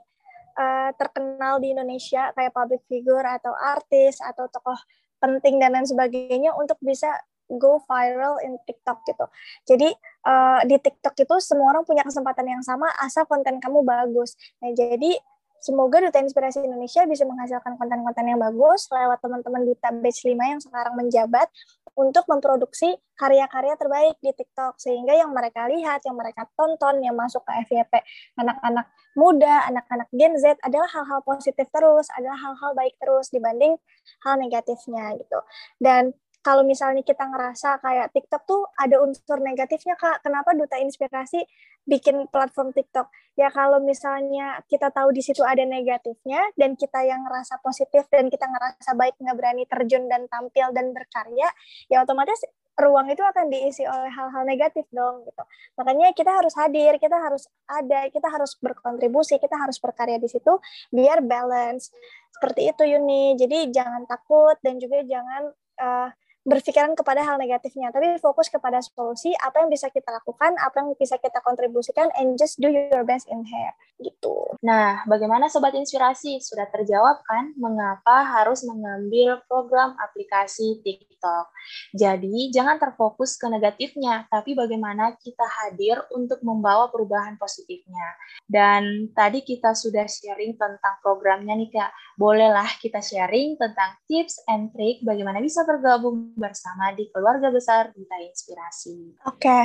uh, 0.61 0.93
terkenal 0.93 1.57
di 1.57 1.73
Indonesia 1.73 2.29
kayak 2.37 2.53
public 2.53 2.85
figure 2.85 3.25
atau 3.25 3.57
artis 3.57 4.21
atau 4.21 4.45
tokoh 4.53 4.77
penting 5.17 5.57
dan 5.57 5.73
lain 5.73 5.89
sebagainya 5.89 6.53
untuk 6.53 6.77
bisa 6.85 7.09
go 7.49 7.81
viral 7.89 8.37
in 8.45 8.61
TikTok 8.61 9.01
gitu. 9.09 9.25
Jadi 9.65 9.89
uh, 10.29 10.61
di 10.69 10.77
TikTok 10.77 11.17
itu 11.17 11.35
semua 11.41 11.73
orang 11.73 11.81
punya 11.81 12.05
kesempatan 12.05 12.45
yang 12.45 12.61
sama 12.61 12.93
asal 13.01 13.25
konten 13.25 13.57
kamu 13.57 13.81
bagus. 13.81 14.37
Nah, 14.61 14.69
jadi 14.69 15.17
Semoga 15.63 16.03
Duta 16.03 16.19
Inspirasi 16.19 16.59
Indonesia 16.59 17.07
bisa 17.07 17.23
menghasilkan 17.23 17.79
konten-konten 17.79 18.27
yang 18.27 18.35
bagus 18.35 18.91
lewat 18.91 19.23
teman-teman 19.23 19.63
Duta 19.63 19.95
Batch 19.95 20.27
5 20.27 20.35
yang 20.35 20.59
sekarang 20.59 20.99
menjabat 20.99 21.47
untuk 21.95 22.27
memproduksi 22.27 22.99
karya-karya 23.15 23.79
terbaik 23.79 24.19
di 24.19 24.35
TikTok 24.35 24.75
sehingga 24.75 25.15
yang 25.15 25.31
mereka 25.31 25.71
lihat, 25.71 26.03
yang 26.03 26.19
mereka 26.19 26.51
tonton, 26.59 26.99
yang 26.99 27.15
masuk 27.15 27.47
ke 27.47 27.63
FYP 27.63 27.95
anak-anak 28.43 28.91
muda, 29.15 29.63
anak-anak 29.71 30.11
Gen 30.11 30.35
Z 30.35 30.59
adalah 30.67 30.89
hal-hal 30.91 31.23
positif 31.23 31.63
terus, 31.71 32.11
adalah 32.11 32.35
hal-hal 32.43 32.75
baik 32.75 32.99
terus 32.99 33.31
dibanding 33.31 33.79
hal 34.27 34.35
negatifnya 34.35 35.15
gitu. 35.15 35.39
Dan 35.79 36.11
kalau 36.43 36.67
misalnya 36.67 37.07
kita 37.07 37.23
ngerasa 37.23 37.79
kayak 37.79 38.11
TikTok 38.11 38.43
tuh 38.43 38.67
ada 38.75 38.99
unsur 38.99 39.39
negatifnya 39.39 39.95
kak, 39.95 40.19
kenapa 40.27 40.51
Duta 40.51 40.75
Inspirasi 40.75 41.39
bikin 41.87 42.27
platform 42.27 42.75
TikTok? 42.75 43.07
Ya 43.39 43.47
kalau 43.47 43.79
misalnya 43.79 44.59
kita 44.67 44.91
tahu 44.91 45.15
di 45.15 45.23
situ 45.23 45.39
ada 45.41 45.63
negatifnya 45.63 46.43
dan 46.59 46.75
kita 46.75 46.99
yang 47.07 47.23
ngerasa 47.23 47.63
positif 47.63 48.11
dan 48.11 48.27
kita 48.27 48.43
ngerasa 48.43 48.91
baik 48.91 49.15
nggak 49.23 49.37
berani 49.39 49.63
terjun 49.71 50.11
dan 50.11 50.27
tampil 50.27 50.75
dan 50.75 50.91
berkarya, 50.91 51.47
ya 51.87 52.03
otomatis 52.03 52.43
ruang 52.73 53.07
itu 53.07 53.21
akan 53.21 53.53
diisi 53.53 53.85
oleh 53.85 54.09
hal-hal 54.09 54.43
negatif 54.43 54.83
dong 54.91 55.23
gitu. 55.23 55.43
Makanya 55.79 56.11
kita 56.11 56.33
harus 56.33 56.53
hadir, 56.57 56.97
kita 56.97 57.17
harus 57.21 57.47
ada, 57.69 58.09
kita 58.09 58.27
harus 58.27 58.57
berkontribusi, 58.59 59.37
kita 59.37 59.55
harus 59.55 59.77
berkarya 59.77 60.17
di 60.19 60.27
situ 60.27 60.59
biar 60.89 61.21
balance. 61.23 61.93
Seperti 62.33 62.73
itu 62.73 62.83
Yuni. 62.97 63.37
Jadi 63.37 63.69
jangan 63.69 64.09
takut 64.09 64.57
dan 64.65 64.81
juga 64.81 65.05
jangan 65.05 65.53
uh, 65.79 66.09
berpikiran 66.43 66.91
kepada 66.93 67.23
hal 67.23 67.39
negatifnya, 67.39 67.89
tapi 67.95 68.19
fokus 68.19 68.51
kepada 68.51 68.83
solusi, 68.83 69.31
apa 69.39 69.63
yang 69.63 69.71
bisa 69.71 69.87
kita 69.87 70.11
lakukan, 70.11 70.59
apa 70.59 70.83
yang 70.83 70.91
bisa 70.99 71.15
kita 71.15 71.39
kontribusikan, 71.39 72.11
and 72.19 72.35
just 72.35 72.59
do 72.59 72.67
your 72.67 73.07
best 73.07 73.31
in 73.31 73.47
here, 73.47 73.71
gitu. 74.03 74.51
Nah, 74.59 75.07
bagaimana 75.07 75.47
Sobat 75.47 75.71
Inspirasi? 75.75 76.43
Sudah 76.43 76.67
terjawab 76.67 77.23
kan 77.23 77.55
mengapa 77.55 78.27
harus 78.27 78.67
mengambil 78.67 79.39
program 79.47 79.95
aplikasi 79.95 80.83
TikTok? 80.83 81.47
Jadi, 81.95 82.51
jangan 82.51 82.75
terfokus 82.75 83.39
ke 83.39 83.47
negatifnya, 83.47 84.27
tapi 84.27 84.51
bagaimana 84.51 85.15
kita 85.15 85.47
hadir 85.63 86.03
untuk 86.11 86.43
membawa 86.43 86.91
perubahan 86.91 87.39
positifnya. 87.39 88.19
Dan 88.43 89.07
tadi 89.15 89.39
kita 89.47 89.71
sudah 89.71 90.03
sharing 90.03 90.59
tentang 90.59 90.99
programnya 90.99 91.55
nih 91.55 91.71
Kak. 91.71 91.91
Bolehlah 92.19 92.67
kita 92.83 92.99
sharing 92.99 93.55
tentang 93.55 93.95
tips 94.05 94.43
and 94.51 94.69
trick 94.75 94.99
bagaimana 95.07 95.39
bisa 95.39 95.63
bergabung 95.63 96.32
bersama 96.33 96.91
di 96.93 97.07
keluarga 97.09 97.53
besar 97.53 97.93
Duta 97.93 98.17
Inspirasi. 98.19 99.23
Oke, 99.29 99.47
okay. 99.47 99.63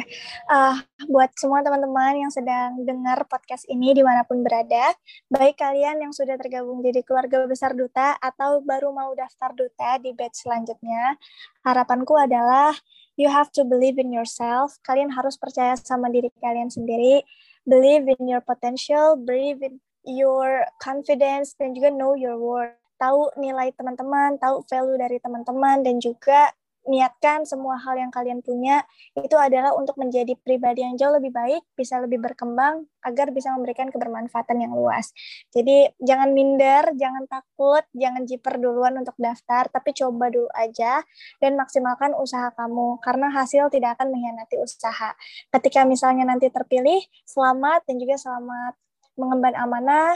uh, 0.53 0.77
buat 1.09 1.33
semua 1.35 1.65
teman-teman 1.65 2.29
yang 2.29 2.33
sedang 2.33 2.79
dengar 2.85 3.25
podcast 3.27 3.65
ini 3.67 3.97
di 3.97 4.05
mana 4.05 4.23
pun 4.25 4.41
berada, 4.45 4.93
baik 5.33 5.59
kalian 5.59 6.05
yang 6.05 6.13
sudah 6.13 6.37
tergabung 6.37 6.85
jadi 6.85 7.01
keluarga 7.03 7.45
besar 7.49 7.73
Duta 7.73 8.17
atau 8.21 8.61
baru 8.63 8.93
mau 8.93 9.11
daftar 9.17 9.53
Duta 9.57 9.97
di 9.99 10.13
batch 10.13 10.47
selanjutnya, 10.47 11.17
harapanku 11.65 12.15
adalah 12.17 12.77
you 13.19 13.27
have 13.27 13.51
to 13.51 13.67
believe 13.67 13.99
in 13.99 14.15
yourself. 14.15 14.77
Kalian 14.85 15.11
harus 15.13 15.35
percaya 15.41 15.75
sama 15.75 16.13
diri 16.13 16.29
kalian 16.39 16.71
sendiri, 16.71 17.25
believe 17.65 18.07
in 18.07 18.29
your 18.29 18.45
potential, 18.45 19.19
believe 19.19 19.65
in 19.65 19.81
your 20.07 20.69
confidence, 20.79 21.57
dan 21.59 21.73
juga 21.73 21.91
know 21.91 22.15
your 22.15 22.39
worth 22.39 22.77
tahu 22.99 23.31
nilai 23.39 23.71
teman-teman, 23.79 24.37
tahu 24.43 24.67
value 24.67 24.99
dari 24.99 25.23
teman-teman, 25.23 25.87
dan 25.87 26.03
juga 26.03 26.51
niatkan 26.89 27.45
semua 27.45 27.77
hal 27.77 28.01
yang 28.01 28.09
kalian 28.09 28.41
punya 28.41 28.83
itu 29.15 29.37
adalah 29.37 29.77
untuk 29.77 30.01
menjadi 30.01 30.35
pribadi 30.41 30.83
yang 30.83 30.97
jauh 30.97 31.13
lebih 31.13 31.31
baik, 31.31 31.63
bisa 31.77 32.01
lebih 32.01 32.19
berkembang 32.19 32.89
agar 33.05 33.31
bisa 33.31 33.53
memberikan 33.53 33.93
kebermanfaatan 33.93 34.65
yang 34.65 34.73
luas. 34.73 35.13
Jadi 35.53 35.93
jangan 36.01 36.33
minder, 36.33 36.97
jangan 36.97 37.29
takut, 37.29 37.85
jangan 37.93 38.25
jiper 38.25 38.57
duluan 38.57 38.97
untuk 38.97 39.15
daftar, 39.21 39.69
tapi 39.69 39.93
coba 39.93 40.33
dulu 40.33 40.49
aja 40.57 41.05
dan 41.39 41.55
maksimalkan 41.61 42.17
usaha 42.17 42.51
kamu 42.57 42.99
karena 43.05 43.29
hasil 43.31 43.69
tidak 43.69 44.01
akan 44.01 44.11
mengkhianati 44.11 44.57
usaha. 44.59 45.13
Ketika 45.53 45.85
misalnya 45.85 46.25
nanti 46.25 46.49
terpilih, 46.49 47.05
selamat 47.29 47.85
dan 47.85 48.01
juga 48.01 48.17
selamat 48.17 48.75
mengemban 49.19 49.55
amanah, 49.59 50.15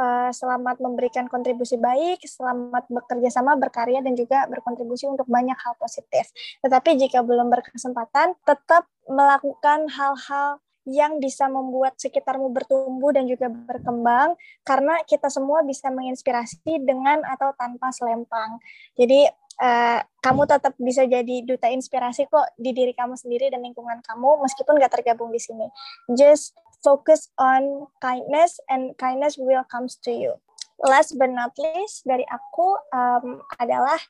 uh, 0.00 0.30
selamat 0.32 0.80
memberikan 0.80 1.28
kontribusi 1.28 1.76
baik, 1.76 2.24
selamat 2.24 2.88
bekerja 2.88 3.28
sama, 3.28 3.54
berkarya, 3.60 4.00
dan 4.00 4.16
juga 4.16 4.48
berkontribusi 4.48 5.04
untuk 5.04 5.28
banyak 5.28 5.56
hal 5.60 5.76
positif. 5.76 6.32
Tetapi 6.64 6.96
jika 6.96 7.20
belum 7.20 7.52
berkesempatan, 7.52 8.32
tetap 8.48 8.88
melakukan 9.04 9.92
hal-hal 9.92 10.64
yang 10.88 11.20
bisa 11.20 11.44
membuat 11.46 12.00
sekitarmu 12.00 12.48
bertumbuh 12.56 13.12
dan 13.12 13.28
juga 13.28 13.52
berkembang 13.52 14.32
karena 14.64 14.96
kita 15.04 15.28
semua 15.28 15.60
bisa 15.60 15.92
menginspirasi 15.92 16.80
dengan 16.80 17.20
atau 17.28 17.52
tanpa 17.52 17.92
selempang. 17.92 18.56
Jadi 18.96 19.28
uh, 19.60 20.00
kamu 20.24 20.48
tetap 20.48 20.74
bisa 20.80 21.04
jadi 21.04 21.44
duta 21.44 21.68
inspirasi 21.68 22.26
kok 22.26 22.56
di 22.56 22.72
diri 22.72 22.96
kamu 22.96 23.14
sendiri 23.14 23.52
dan 23.52 23.60
lingkungan 23.60 24.00
kamu 24.02 24.40
meskipun 24.42 24.80
gak 24.80 24.96
tergabung 24.96 25.30
di 25.30 25.38
sini. 25.38 25.68
Just 26.16 26.56
focus 26.80 27.28
on 27.36 27.86
kindness 28.00 28.58
and 28.72 28.96
kindness 28.96 29.36
will 29.36 29.64
comes 29.68 30.00
to 30.00 30.10
you. 30.10 30.32
Last 30.80 31.20
but 31.20 31.28
not 31.28 31.52
least 31.60 32.08
dari 32.08 32.24
aku 32.24 32.76
um, 32.96 33.44
adalah 33.60 34.00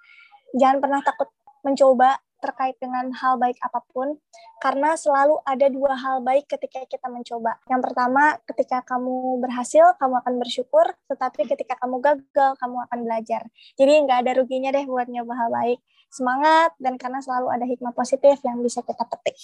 jangan 0.55 0.79
pernah 0.79 1.03
takut 1.03 1.29
mencoba 1.67 2.23
terkait 2.41 2.75
dengan 2.81 3.13
hal 3.13 3.37
baik 3.37 3.61
apa 3.61 3.85
pun 3.93 4.17
karena 4.59 4.97
selalu 4.97 5.39
ada 5.45 5.69
dua 5.69 5.93
hal 5.95 6.25
baik 6.25 6.49
ketika 6.49 6.83
kita 6.89 7.07
mencoba. 7.13 7.61
Yang 7.69 7.81
pertama, 7.87 8.37
ketika 8.49 8.83
kamu 8.85 9.39
berhasil, 9.45 9.95
kamu 10.01 10.21
akan 10.25 10.35
bersyukur, 10.41 10.87
tetapi 11.07 11.47
ketika 11.47 11.77
kamu 11.79 12.01
gagal, 12.01 12.51
kamu 12.57 12.77
akan 12.89 12.99
belajar. 13.05 13.43
Jadi 13.77 13.93
nggak 14.09 14.19
ada 14.27 14.33
ruginya 14.41 14.71
deh 14.73 14.85
buat 14.89 15.07
nyoba 15.07 15.33
hal 15.37 15.49
baik. 15.53 15.79
Semangat 16.11 16.75
dan 16.83 16.99
karena 16.99 17.23
selalu 17.23 17.55
ada 17.55 17.65
hikmah 17.69 17.95
positif 17.95 18.43
yang 18.43 18.59
bisa 18.65 18.83
kita 18.83 19.07
petik. 19.07 19.39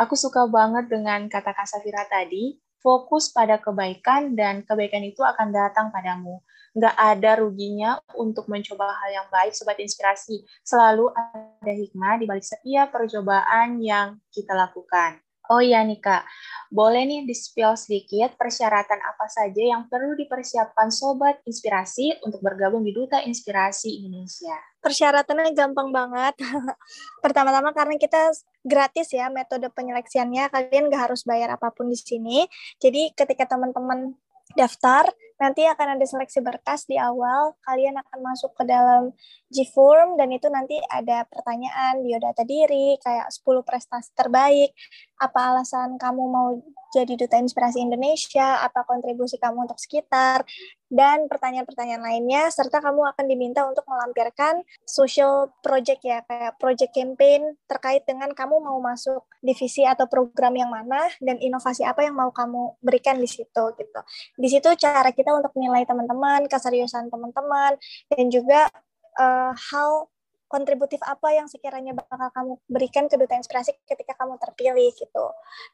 Aku 0.00 0.16
suka 0.16 0.48
banget 0.48 0.88
dengan 0.88 1.28
kata 1.28 1.52
Kak 1.52 1.68
Safira 1.68 2.08
tadi, 2.08 2.56
fokus 2.82 3.30
pada 3.30 3.62
kebaikan 3.62 4.34
dan 4.34 4.66
kebaikan 4.66 5.00
itu 5.06 5.22
akan 5.22 5.54
datang 5.54 5.88
padamu. 5.94 6.42
Nggak 6.74 6.96
ada 6.98 7.30
ruginya 7.38 7.90
untuk 8.18 8.50
mencoba 8.50 8.90
hal 8.90 9.22
yang 9.22 9.28
baik, 9.30 9.54
Sobat 9.54 9.78
Inspirasi. 9.78 10.42
Selalu 10.66 11.08
ada 11.14 11.72
hikmah 11.72 12.18
di 12.18 12.26
balik 12.26 12.44
setiap 12.44 12.90
percobaan 12.90 13.78
yang 13.78 14.18
kita 14.34 14.52
lakukan. 14.52 15.22
Oh 15.50 15.58
iya 15.58 15.82
nih 15.82 15.98
Kak, 15.98 16.22
boleh 16.70 17.02
nih 17.02 17.26
di-spill 17.26 17.74
sedikit 17.74 18.38
persyaratan 18.38 19.02
apa 19.02 19.26
saja 19.26 19.58
yang 19.58 19.90
perlu 19.90 20.14
dipersiapkan 20.14 20.86
Sobat 20.94 21.42
Inspirasi 21.42 22.22
untuk 22.22 22.38
bergabung 22.38 22.86
di 22.86 22.94
Duta 22.94 23.18
Inspirasi 23.18 24.06
Indonesia? 24.06 24.54
Persyaratannya 24.78 25.50
gampang 25.50 25.90
banget. 25.90 26.38
Pertama-tama 27.24 27.74
karena 27.74 27.98
kita 27.98 28.30
gratis 28.62 29.10
ya 29.10 29.34
metode 29.34 29.66
penyeleksiannya, 29.74 30.46
kalian 30.46 30.86
nggak 30.86 31.10
harus 31.10 31.26
bayar 31.26 31.58
apa 31.58 31.74
pun 31.74 31.90
di 31.90 31.98
sini. 31.98 32.46
Jadi 32.78 33.10
ketika 33.10 33.50
teman-teman 33.50 34.14
daftar, 34.54 35.10
nanti 35.42 35.66
akan 35.66 35.98
ada 35.98 36.06
seleksi 36.06 36.38
berkas 36.38 36.86
di 36.86 36.94
awal, 36.94 37.58
kalian 37.66 37.98
akan 37.98 38.18
masuk 38.22 38.54
ke 38.54 38.62
dalam 38.62 39.10
G-Form, 39.50 40.14
dan 40.14 40.30
itu 40.30 40.46
nanti 40.46 40.78
ada 40.86 41.26
pertanyaan, 41.26 42.06
biodata 42.06 42.46
diri, 42.46 42.94
kayak 43.02 43.26
10 43.34 43.66
prestasi 43.66 44.14
terbaik, 44.14 44.70
apa 45.18 45.40
alasan 45.50 45.98
kamu 45.98 46.22
mau 46.30 46.62
jadi 46.92 47.16
Duta 47.16 47.40
Inspirasi 47.40 47.80
Indonesia, 47.82 48.60
apa 48.60 48.84
kontribusi 48.84 49.40
kamu 49.40 49.64
untuk 49.66 49.80
sekitar, 49.80 50.44
dan 50.92 51.24
pertanyaan-pertanyaan 51.24 52.04
lainnya, 52.04 52.52
serta 52.52 52.84
kamu 52.84 53.16
akan 53.16 53.24
diminta 53.24 53.64
untuk 53.64 53.88
melampirkan 53.88 54.60
social 54.84 55.48
project 55.64 56.04
ya, 56.04 56.20
kayak 56.28 56.60
project 56.60 56.92
campaign 56.92 57.56
terkait 57.64 58.04
dengan 58.04 58.28
kamu 58.36 58.60
mau 58.60 58.76
masuk 58.76 59.24
divisi 59.40 59.88
atau 59.88 60.04
program 60.04 60.52
yang 60.52 60.68
mana, 60.68 61.08
dan 61.24 61.40
inovasi 61.40 61.80
apa 61.88 62.04
yang 62.04 62.12
mau 62.12 62.28
kamu 62.28 62.76
berikan 62.84 63.16
di 63.16 63.24
situ 63.24 63.64
gitu. 63.72 64.00
Di 64.36 64.48
situ 64.52 64.68
cara 64.76 65.16
kita 65.16 65.31
untuk 65.38 65.52
menilai 65.56 65.86
teman-teman, 65.88 66.44
keseriusan 66.50 67.08
teman-teman, 67.08 67.78
dan 68.12 68.24
juga 68.28 68.68
uh, 69.16 69.52
hal 69.52 70.12
kontributif 70.52 71.00
apa 71.00 71.32
yang 71.32 71.48
sekiranya 71.48 71.96
bakal 71.96 72.28
kamu 72.28 72.52
berikan 72.68 73.08
ke 73.08 73.16
Duta 73.16 73.40
Inspirasi 73.40 73.72
ketika 73.88 74.12
kamu 74.20 74.36
terpilih 74.36 74.92
gitu. 74.92 75.26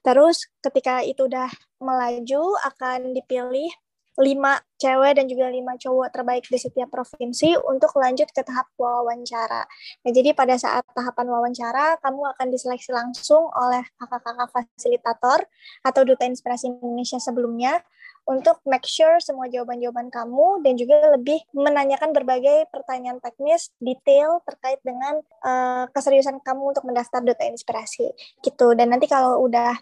Terus 0.07 0.47
ketika 0.63 1.03
itu 1.03 1.27
udah 1.27 1.51
melaju 1.83 2.55
akan 2.63 3.11
dipilih 3.11 3.75
lima 4.19 4.59
cewek 4.83 5.15
dan 5.15 5.31
juga 5.31 5.47
lima 5.47 5.79
cowok 5.79 6.11
terbaik 6.11 6.43
di 6.51 6.59
setiap 6.59 6.91
provinsi 6.91 7.55
untuk 7.55 7.95
lanjut 7.95 8.27
ke 8.35 8.43
tahap 8.43 8.67
wawancara. 8.75 9.63
Nah, 10.03 10.11
jadi 10.11 10.35
pada 10.35 10.59
saat 10.59 10.83
tahapan 10.91 11.27
wawancara, 11.31 12.03
kamu 12.03 12.35
akan 12.35 12.47
diseleksi 12.51 12.91
langsung 12.91 13.47
oleh 13.55 13.87
kakak-kakak 13.95 14.51
fasilitator 14.51 15.47
atau 15.87 16.03
Duta 16.03 16.27
Inspirasi 16.27 16.67
Indonesia 16.67 17.23
sebelumnya 17.23 17.79
untuk 18.29 18.61
make 18.69 18.85
sure 18.85 19.17
semua 19.25 19.49
jawaban-jawaban 19.49 20.13
kamu 20.13 20.61
dan 20.61 20.77
juga 20.77 21.17
lebih 21.17 21.41
menanyakan 21.57 22.13
berbagai 22.13 22.69
pertanyaan 22.69 23.25
teknis 23.25 23.73
detail 23.81 24.45
terkait 24.45 24.79
dengan 24.85 25.25
uh, 25.43 25.89
keseriusan 25.97 26.45
kamu 26.45 26.77
untuk 26.77 26.85
mendaftar 26.85 27.25
Duta 27.25 27.49
Inspirasi 27.49 28.13
gitu. 28.45 28.77
Dan 28.77 28.93
nanti 28.93 29.09
kalau 29.09 29.41
udah 29.49 29.73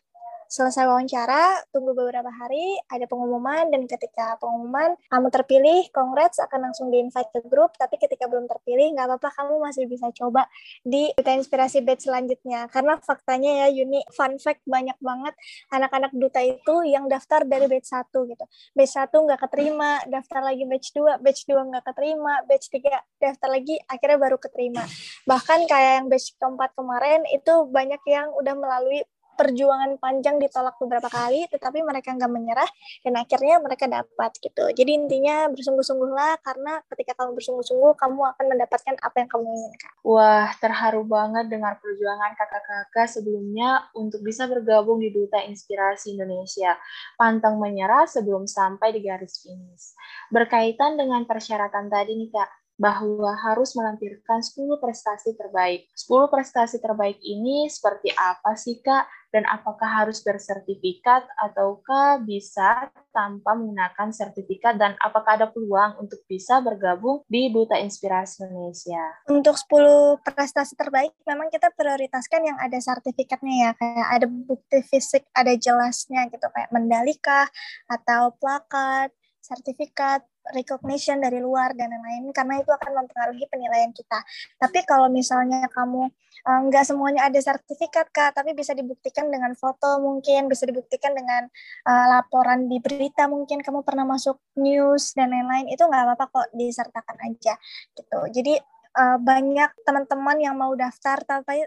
selesai 0.49 0.87
wawancara, 0.87 1.67
tunggu 1.75 1.93
beberapa 1.93 2.31
hari, 2.31 2.79
ada 2.91 3.05
pengumuman, 3.11 3.69
dan 3.71 3.85
ketika 3.85 4.39
pengumuman 4.39 4.95
kamu 5.11 5.29
terpilih, 5.31 5.81
congrats 5.91 6.39
akan 6.39 6.71
langsung 6.71 6.89
di-invite 6.89 7.31
ke 7.35 7.41
grup, 7.47 7.75
tapi 7.75 7.99
ketika 7.99 8.31
belum 8.31 8.47
terpilih, 8.47 8.95
nggak 8.95 9.07
apa-apa, 9.11 9.29
kamu 9.35 9.55
masih 9.63 9.85
bisa 9.91 10.09
coba 10.15 10.47
di 10.87 11.11
Duta 11.19 11.35
Inspirasi 11.35 11.83
batch 11.83 12.07
selanjutnya. 12.07 12.71
Karena 12.71 12.99
faktanya 13.03 13.67
ya, 13.67 13.83
Yuni, 13.83 14.07
fun 14.15 14.39
fact 14.39 14.63
banyak 14.65 14.97
banget 15.03 15.35
anak-anak 15.75 16.13
Duta 16.15 16.41
itu 16.43 16.87
yang 16.87 17.11
daftar 17.11 17.43
dari 17.43 17.67
batch 17.67 17.91
1 17.91 18.31
gitu. 18.31 18.45
Batch 18.77 18.95
1 18.95 19.11
nggak 19.11 19.41
keterima, 19.49 20.01
daftar 20.07 20.41
lagi 20.47 20.65
batch 20.65 20.95
2, 20.95 21.19
batch 21.19 21.43
2 21.51 21.69
nggak 21.73 21.85
keterima, 21.93 22.35
batch 22.47 22.67
3 22.71 22.95
daftar 23.19 23.49
lagi, 23.51 23.77
akhirnya 23.91 24.19
baru 24.23 24.37
keterima. 24.39 24.83
Bahkan 25.27 25.59
kayak 25.67 25.93
yang 26.03 26.07
batch 26.07 26.39
keempat 26.39 26.71
kemarin, 26.79 27.21
itu 27.35 27.55
banyak 27.67 28.03
yang 28.07 28.31
udah 28.37 28.55
melalui 28.55 29.03
perjuangan 29.37 30.01
panjang 30.01 30.41
ditolak 30.41 30.81
beberapa 30.81 31.07
kali, 31.13 31.45
tetapi 31.53 31.85
mereka 31.85 32.17
nggak 32.17 32.33
menyerah 32.33 32.71
dan 33.05 33.15
akhirnya 33.21 33.61
mereka 33.61 33.85
dapat 33.87 34.33
gitu. 34.41 34.65
Jadi 34.73 34.91
intinya 34.97 35.47
bersungguh-sungguhlah 35.53 36.41
karena 36.41 36.81
ketika 36.91 37.21
kamu 37.21 37.37
bersungguh-sungguh, 37.37 37.93
kamu 38.01 38.21
akan 38.35 38.45
mendapatkan 38.49 38.95
apa 38.99 39.17
yang 39.21 39.29
kamu 39.29 39.45
inginkan. 39.53 39.91
Wah, 40.03 40.49
terharu 40.57 41.05
banget 41.05 41.53
dengar 41.53 41.77
perjuangan 41.79 42.33
kakak-kakak 42.35 43.07
sebelumnya 43.07 43.87
untuk 43.93 44.25
bisa 44.25 44.49
bergabung 44.49 44.99
di 44.99 45.13
Duta 45.13 45.45
Inspirasi 45.45 46.17
Indonesia. 46.17 46.75
Pantang 47.21 47.61
menyerah 47.61 48.09
sebelum 48.09 48.49
sampai 48.49 48.97
di 48.97 49.05
garis 49.05 49.45
finish. 49.45 49.93
Berkaitan 50.33 50.97
dengan 50.97 51.29
persyaratan 51.29 51.93
tadi 51.93 52.17
nih 52.17 52.33
Kak, 52.33 52.51
bahwa 52.77 53.33
harus 53.41 53.73
melampirkan 53.73 54.45
10 54.45 54.77
prestasi 54.77 55.33
terbaik. 55.33 55.89
10 55.97 56.29
prestasi 56.29 56.77
terbaik 56.77 57.17
ini 57.25 57.73
seperti 57.73 58.13
apa 58.13 58.53
sih 58.53 58.85
Kak? 58.85 59.26
Dan 59.37 59.45
apakah 59.53 60.01
harus 60.01 60.25
bersertifikat 60.25 61.29
ataukah 61.37 62.25
bisa 62.25 62.89
tanpa 63.13 63.53
menggunakan 63.53 64.09
sertifikat? 64.09 64.81
Dan 64.81 64.97
apakah 64.97 65.37
ada 65.37 65.53
peluang 65.53 66.01
untuk 66.01 66.25
bisa 66.25 66.65
bergabung 66.65 67.21
di 67.29 67.53
Duta 67.53 67.77
Inspirasi 67.77 68.49
Indonesia? 68.49 69.05
Untuk 69.29 69.61
10 69.61 70.25
prestasi 70.25 70.73
terbaik 70.73 71.13
memang 71.29 71.53
kita 71.53 71.69
prioritaskan 71.77 72.49
yang 72.49 72.57
ada 72.57 72.81
sertifikatnya 72.81 73.55
ya, 73.61 73.71
kayak 73.77 74.09
ada 74.09 74.25
bukti 74.25 74.81
fisik, 74.89 75.29
ada 75.37 75.53
jelasnya 75.53 76.33
gitu. 76.33 76.49
Kayak 76.49 76.73
mendalika 76.73 77.45
atau 77.93 78.33
plakat, 78.41 79.13
sertifikat, 79.47 80.27
recognition 80.51 81.23
dari 81.23 81.39
luar 81.39 81.71
dan 81.79 81.95
lain-lain 81.95 82.35
karena 82.35 82.59
itu 82.59 82.71
akan 82.75 82.93
mempengaruhi 83.03 83.47
penilaian 83.47 83.95
kita. 83.95 84.19
Tapi 84.59 84.83
kalau 84.83 85.07
misalnya 85.07 85.71
kamu 85.71 86.11
uh, 86.47 86.61
nggak 86.67 86.85
semuanya 86.87 87.31
ada 87.31 87.39
sertifikat 87.39 88.11
kak, 88.11 88.35
tapi 88.35 88.59
bisa 88.59 88.75
dibuktikan 88.75 89.31
dengan 89.31 89.55
foto 89.55 90.03
mungkin, 90.03 90.51
bisa 90.51 90.67
dibuktikan 90.67 91.15
dengan 91.15 91.47
uh, 91.87 92.07
laporan 92.19 92.67
di 92.67 92.83
berita 92.83 93.31
mungkin 93.31 93.63
kamu 93.63 93.87
pernah 93.87 94.03
masuk 94.03 94.43
news 94.59 95.15
dan 95.15 95.31
lain-lain 95.31 95.71
itu 95.71 95.83
nggak 95.87 96.03
apa-apa 96.11 96.27
kok 96.27 96.49
disertakan 96.51 97.17
aja 97.23 97.55
gitu. 97.95 98.19
Jadi 98.35 98.59
uh, 98.97 99.19
banyak 99.23 99.71
teman-teman 99.87 100.37
yang 100.43 100.57
mau 100.59 100.73
daftar 100.75 101.23
tapi 101.23 101.63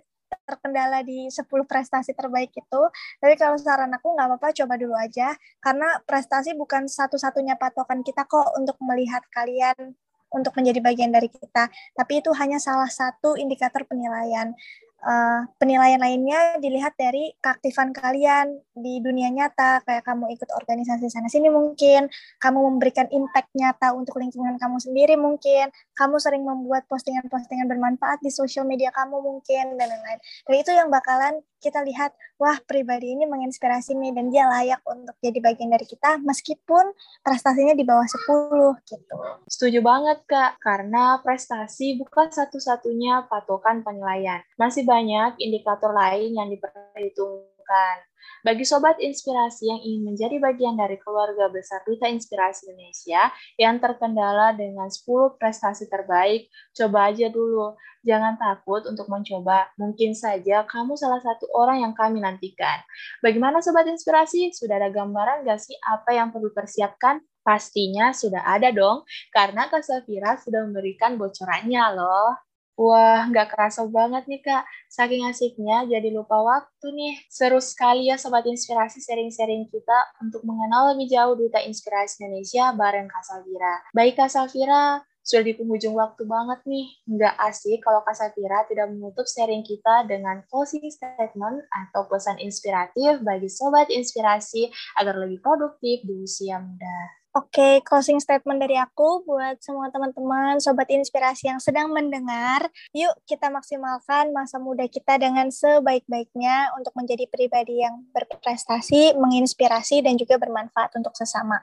terkendala 0.46 1.02
di 1.02 1.28
10 1.30 1.46
prestasi 1.66 2.14
terbaik 2.14 2.54
itu. 2.54 2.82
Tapi 3.22 3.34
kalau 3.38 3.58
saran 3.58 3.92
aku 3.94 4.14
nggak 4.14 4.28
apa-apa 4.30 4.50
coba 4.64 4.74
dulu 4.78 4.96
aja 4.98 5.34
karena 5.62 6.00
prestasi 6.06 6.54
bukan 6.58 6.86
satu-satunya 6.86 7.58
patokan 7.58 8.02
kita 8.06 8.26
kok 8.30 8.54
untuk 8.58 8.78
melihat 8.86 9.26
kalian 9.34 9.98
untuk 10.30 10.54
menjadi 10.58 10.80
bagian 10.82 11.12
dari 11.14 11.30
kita. 11.30 11.70
Tapi 11.98 12.22
itu 12.22 12.30
hanya 12.38 12.62
salah 12.62 12.90
satu 12.90 13.34
indikator 13.38 13.86
penilaian 13.90 14.54
uh, 15.04 15.48
penilaian 15.60 16.00
lainnya 16.00 16.60
dilihat 16.60 16.96
dari 17.00 17.32
keaktifan 17.40 17.96
kalian 17.96 18.60
di 18.76 19.00
dunia 19.04 19.32
nyata, 19.32 19.84
kayak 19.84 20.04
kamu 20.08 20.32
ikut 20.36 20.50
organisasi 20.56 21.12
sana-sini 21.12 21.52
mungkin, 21.52 22.08
kamu 22.40 22.60
memberikan 22.74 23.08
impact 23.12 23.52
nyata 23.56 23.96
untuk 23.96 24.20
lingkungan 24.20 24.56
kamu 24.60 24.78
sendiri 24.80 25.16
mungkin, 25.20 25.72
kamu 25.96 26.16
sering 26.20 26.44
membuat 26.44 26.88
postingan-postingan 26.88 27.68
bermanfaat 27.68 28.24
di 28.24 28.32
sosial 28.32 28.64
media 28.68 28.92
kamu 28.96 29.20
mungkin, 29.20 29.76
dan 29.76 29.88
lain-lain. 29.92 30.20
Dan 30.48 30.56
itu 30.56 30.72
yang 30.72 30.88
bakalan 30.88 31.44
kita 31.60 31.84
lihat, 31.84 32.16
wah 32.40 32.56
pribadi 32.64 33.12
ini 33.20 33.28
menginspirasi 33.28 33.96
nih, 34.00 34.16
dan 34.16 34.32
dia 34.32 34.48
layak 34.48 34.80
untuk 34.88 35.16
jadi 35.20 35.40
bagian 35.44 35.72
dari 35.72 35.84
kita, 35.84 36.24
meskipun 36.24 36.96
prestasinya 37.20 37.76
di 37.76 37.84
bawah 37.84 38.08
10 38.08 38.80
gitu. 38.88 39.16
Setuju 39.52 39.80
banget 39.84 40.24
Kak, 40.24 40.60
karena 40.64 41.20
prestasi 41.20 42.00
bukan 42.00 42.32
satu-satunya 42.32 43.28
patokan 43.28 43.84
penilaian. 43.84 44.40
Masih 44.56 44.88
banyak 44.90 45.38
indikator 45.38 45.94
lain 45.94 46.34
yang 46.34 46.50
diperhitungkan. 46.50 48.10
Bagi 48.40 48.64
sobat 48.64 48.96
inspirasi 49.04 49.68
yang 49.68 49.82
ingin 49.84 50.02
menjadi 50.12 50.40
bagian 50.40 50.80
dari 50.80 50.96
keluarga 50.96 51.52
besar 51.52 51.84
Duta 51.84 52.08
Inspirasi 52.08 52.72
Indonesia 52.72 53.28
yang 53.60 53.84
terkendala 53.84 54.56
dengan 54.56 54.88
10 54.88 55.36
prestasi 55.36 55.92
terbaik, 55.92 56.48
coba 56.72 57.12
aja 57.12 57.28
dulu. 57.28 57.76
Jangan 58.08 58.40
takut 58.40 58.88
untuk 58.88 59.12
mencoba. 59.12 59.68
Mungkin 59.76 60.16
saja 60.16 60.64
kamu 60.64 60.96
salah 60.96 61.20
satu 61.20 61.52
orang 61.52 61.84
yang 61.84 61.92
kami 61.92 62.24
nantikan. 62.24 62.80
Bagaimana 63.20 63.60
sobat 63.60 63.92
inspirasi? 63.92 64.56
Sudah 64.56 64.80
ada 64.80 64.88
gambaran 64.88 65.44
gak 65.44 65.60
sih 65.60 65.76
apa 65.84 66.16
yang 66.16 66.32
perlu 66.32 66.56
persiapkan? 66.56 67.20
Pastinya 67.44 68.16
sudah 68.16 68.46
ada 68.46 68.72
dong, 68.72 69.04
karena 69.36 69.68
Kak 69.68 69.84
Safira 69.84 70.40
sudah 70.40 70.64
memberikan 70.64 71.20
bocorannya 71.20 71.84
loh. 71.96 72.49
Wah, 72.80 73.28
nggak 73.28 73.52
kerasa 73.52 73.84
banget 73.92 74.24
nih, 74.32 74.40
Kak. 74.40 74.64
Saking 74.88 75.28
asiknya, 75.28 75.84
jadi 75.84 76.16
lupa 76.16 76.40
waktu 76.40 76.88
nih. 76.96 77.14
Seru 77.28 77.60
sekali 77.60 78.08
ya 78.08 78.16
Sobat 78.16 78.48
Inspirasi 78.48 79.04
sharing-sharing 79.04 79.68
kita 79.68 80.16
untuk 80.24 80.48
mengenal 80.48 80.96
lebih 80.96 81.12
jauh 81.12 81.36
Duta 81.36 81.60
Inspirasi 81.60 82.24
Indonesia 82.24 82.72
bareng 82.72 83.12
Kak 83.12 83.24
Safira. 83.28 83.84
Baik, 83.92 84.16
Kak 84.16 84.32
Safira, 84.32 85.04
sudah 85.28 85.44
di 85.44 85.60
penghujung 85.60 85.92
waktu 86.00 86.24
banget 86.24 86.64
nih. 86.64 86.88
Nggak 87.04 87.36
asik 87.52 87.84
kalau 87.84 88.00
Kak 88.08 88.16
Safira 88.16 88.64
tidak 88.72 88.88
menutup 88.96 89.28
sharing 89.28 89.68
kita 89.68 90.08
dengan 90.08 90.40
closing 90.48 90.88
statement 90.88 91.68
atau 91.70 92.08
pesan 92.08 92.40
inspiratif 92.40 93.20
bagi 93.28 93.52
Sobat 93.52 93.92
Inspirasi 93.92 94.72
agar 94.96 95.20
lebih 95.20 95.44
produktif 95.44 96.00
di 96.08 96.16
usia 96.24 96.64
muda. 96.64 97.19
Oke, 97.30 97.62
okay, 97.62 97.74
closing 97.86 98.18
statement 98.18 98.58
dari 98.58 98.74
aku 98.74 99.22
buat 99.22 99.62
semua 99.62 99.94
teman-teman, 99.94 100.58
sobat 100.58 100.90
inspirasi 100.90 101.46
yang 101.46 101.62
sedang 101.62 101.94
mendengar. 101.94 102.66
Yuk 102.90 103.14
kita 103.30 103.54
maksimalkan 103.54 104.34
masa 104.34 104.58
muda 104.58 104.90
kita 104.90 105.22
dengan 105.22 105.54
sebaik-baiknya 105.54 106.74
untuk 106.74 106.90
menjadi 106.98 107.30
pribadi 107.30 107.86
yang 107.86 108.02
berprestasi, 108.18 109.14
menginspirasi, 109.14 110.02
dan 110.02 110.18
juga 110.18 110.42
bermanfaat 110.42 110.98
untuk 110.98 111.14
sesama. 111.14 111.62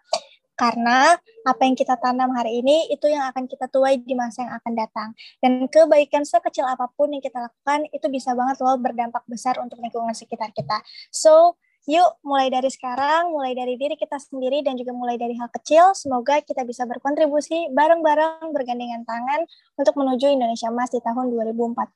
Karena 0.54 1.18
apa 1.42 1.62
yang 1.66 1.74
kita 1.74 1.98
tanam 1.98 2.30
hari 2.38 2.62
ini 2.62 2.86
itu 2.88 3.10
yang 3.10 3.26
akan 3.34 3.50
kita 3.50 3.66
tuai 3.66 3.98
di 3.98 4.14
masa 4.14 4.46
yang 4.46 4.54
akan 4.62 4.72
datang. 4.72 5.08
Dan 5.42 5.66
kebaikan 5.66 6.22
sekecil 6.22 6.62
apa 6.62 6.86
pun 6.94 7.10
yang 7.10 7.20
kita 7.20 7.42
lakukan 7.42 7.90
itu 7.90 8.06
bisa 8.06 8.38
banget 8.38 8.62
loh 8.62 8.78
berdampak 8.78 9.26
besar 9.26 9.58
untuk 9.58 9.82
lingkungan 9.82 10.14
sekitar 10.14 10.54
kita. 10.54 10.78
So, 11.10 11.58
Yuk, 11.86 12.18
mulai 12.26 12.50
dari 12.50 12.66
sekarang, 12.66 13.30
mulai 13.30 13.54
dari 13.54 13.78
diri 13.78 13.94
kita 13.94 14.18
sendiri 14.18 14.58
dan 14.58 14.74
juga 14.74 14.90
mulai 14.90 15.14
dari 15.14 15.38
hal 15.38 15.46
kecil, 15.54 15.94
semoga 15.94 16.42
kita 16.42 16.66
bisa 16.66 16.82
berkontribusi 16.82 17.70
bareng-bareng 17.70 18.50
bergandengan 18.50 19.06
tangan 19.06 19.46
untuk 19.78 19.94
menuju 19.94 20.34
Indonesia 20.34 20.66
Emas 20.66 20.90
di 20.90 20.98
tahun 20.98 21.30
2045. 21.30 21.86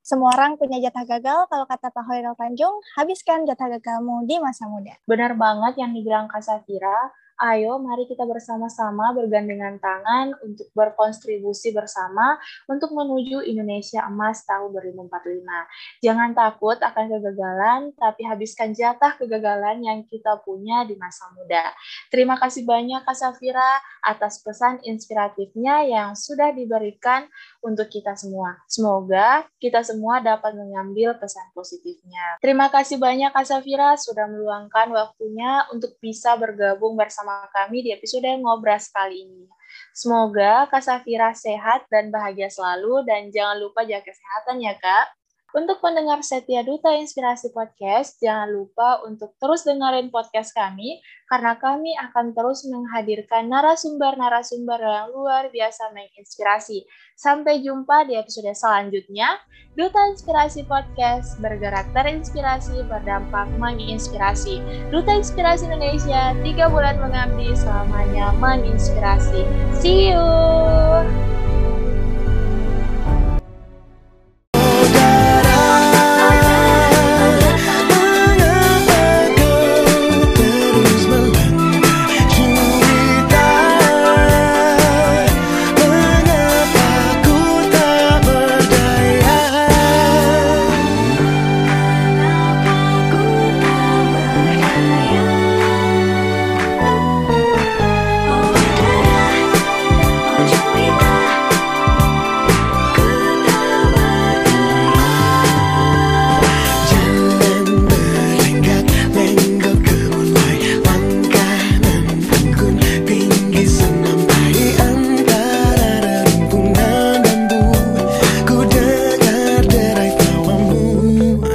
Semua 0.00 0.32
orang 0.32 0.56
punya 0.56 0.80
jatah 0.80 1.04
gagal, 1.04 1.52
kalau 1.52 1.68
kata 1.68 1.92
Pak 1.92 2.04
Hoirul 2.08 2.32
Tanjung, 2.32 2.80
habiskan 2.96 3.44
jatah 3.44 3.68
gagalmu 3.76 4.24
di 4.24 4.40
masa 4.40 4.64
muda. 4.72 4.96
Benar 5.04 5.36
banget 5.36 5.84
yang 5.84 5.92
dibilang 5.92 6.24
Kak 6.24 6.40
Safira, 6.40 7.12
ayo 7.40 7.80
mari 7.80 8.04
kita 8.04 8.28
bersama-sama 8.28 9.16
bergandengan 9.16 9.80
tangan 9.80 10.36
untuk 10.44 10.68
berkontribusi 10.76 11.72
bersama 11.72 12.36
untuk 12.68 12.92
menuju 12.92 13.40
Indonesia 13.48 14.04
Emas 14.04 14.44
tahun 14.44 14.76
2045. 14.76 16.04
Jangan 16.04 16.36
takut 16.36 16.76
akan 16.76 17.04
kegagalan, 17.08 17.80
tapi 17.96 18.28
habiskan 18.28 18.76
jatah 18.76 19.16
kegagalan 19.16 19.80
yang 19.80 20.04
kita 20.04 20.36
punya 20.44 20.84
di 20.84 21.00
masa 21.00 21.32
muda. 21.32 21.72
Terima 22.12 22.36
kasih 22.36 22.68
banyak 22.68 23.08
Kak 23.08 23.16
Safira 23.16 23.80
atas 24.04 24.44
pesan 24.44 24.84
inspiratifnya 24.84 25.88
yang 25.88 26.12
sudah 26.12 26.52
diberikan 26.52 27.24
untuk 27.64 27.88
kita 27.88 28.12
semua. 28.20 28.60
Semoga 28.68 29.48
kita 29.56 29.80
semua 29.80 30.20
dapat 30.20 30.52
mengambil 30.52 31.16
pesan 31.16 31.48
positifnya. 31.56 32.36
Terima 32.44 32.68
kasih 32.68 33.00
banyak 33.00 33.32
Kak 33.32 33.48
Safira 33.48 33.96
sudah 33.96 34.28
meluangkan 34.28 34.92
waktunya 34.92 35.64
untuk 35.72 35.96
bisa 36.04 36.36
bergabung 36.36 37.00
bersama 37.00 37.29
bersama 37.30 37.46
kami 37.54 37.86
di 37.86 37.90
episode 37.94 38.26
Ngobras 38.42 38.90
kali 38.90 39.22
ini. 39.22 39.46
Semoga 39.94 40.66
Kak 40.66 40.82
Safira 40.82 41.30
sehat 41.30 41.86
dan 41.86 42.10
bahagia 42.10 42.50
selalu 42.50 43.06
dan 43.06 43.30
jangan 43.30 43.54
lupa 43.62 43.86
jaga 43.86 44.02
kesehatan 44.02 44.58
ya 44.58 44.74
Kak. 44.74 45.19
Untuk 45.50 45.82
pendengar 45.82 46.22
setia 46.22 46.62
Duta 46.62 46.94
Inspirasi 46.94 47.50
Podcast, 47.50 48.22
jangan 48.22 48.54
lupa 48.54 49.02
untuk 49.02 49.34
terus 49.42 49.66
dengerin 49.66 50.06
podcast 50.14 50.54
kami, 50.54 51.02
karena 51.26 51.58
kami 51.58 51.90
akan 51.98 52.30
terus 52.30 52.62
menghadirkan 52.70 53.50
narasumber-narasumber 53.50 54.78
yang 54.78 55.10
luar 55.10 55.50
biasa 55.50 55.90
menginspirasi. 55.90 56.86
Sampai 57.18 57.66
jumpa 57.66 58.06
di 58.06 58.14
episode 58.14 58.54
selanjutnya. 58.54 59.42
Duta 59.74 59.98
Inspirasi 60.14 60.70
Podcast 60.70 61.42
bergerak 61.42 61.90
terinspirasi, 61.98 62.86
berdampak 62.86 63.50
menginspirasi. 63.58 64.62
Duta 64.94 65.18
Inspirasi 65.18 65.66
Indonesia, 65.66 66.30
tiga 66.46 66.70
bulan 66.70 66.94
mengabdi 67.02 67.58
selamanya 67.58 68.30
menginspirasi. 68.38 69.42
See 69.82 70.14
you! 70.14 71.49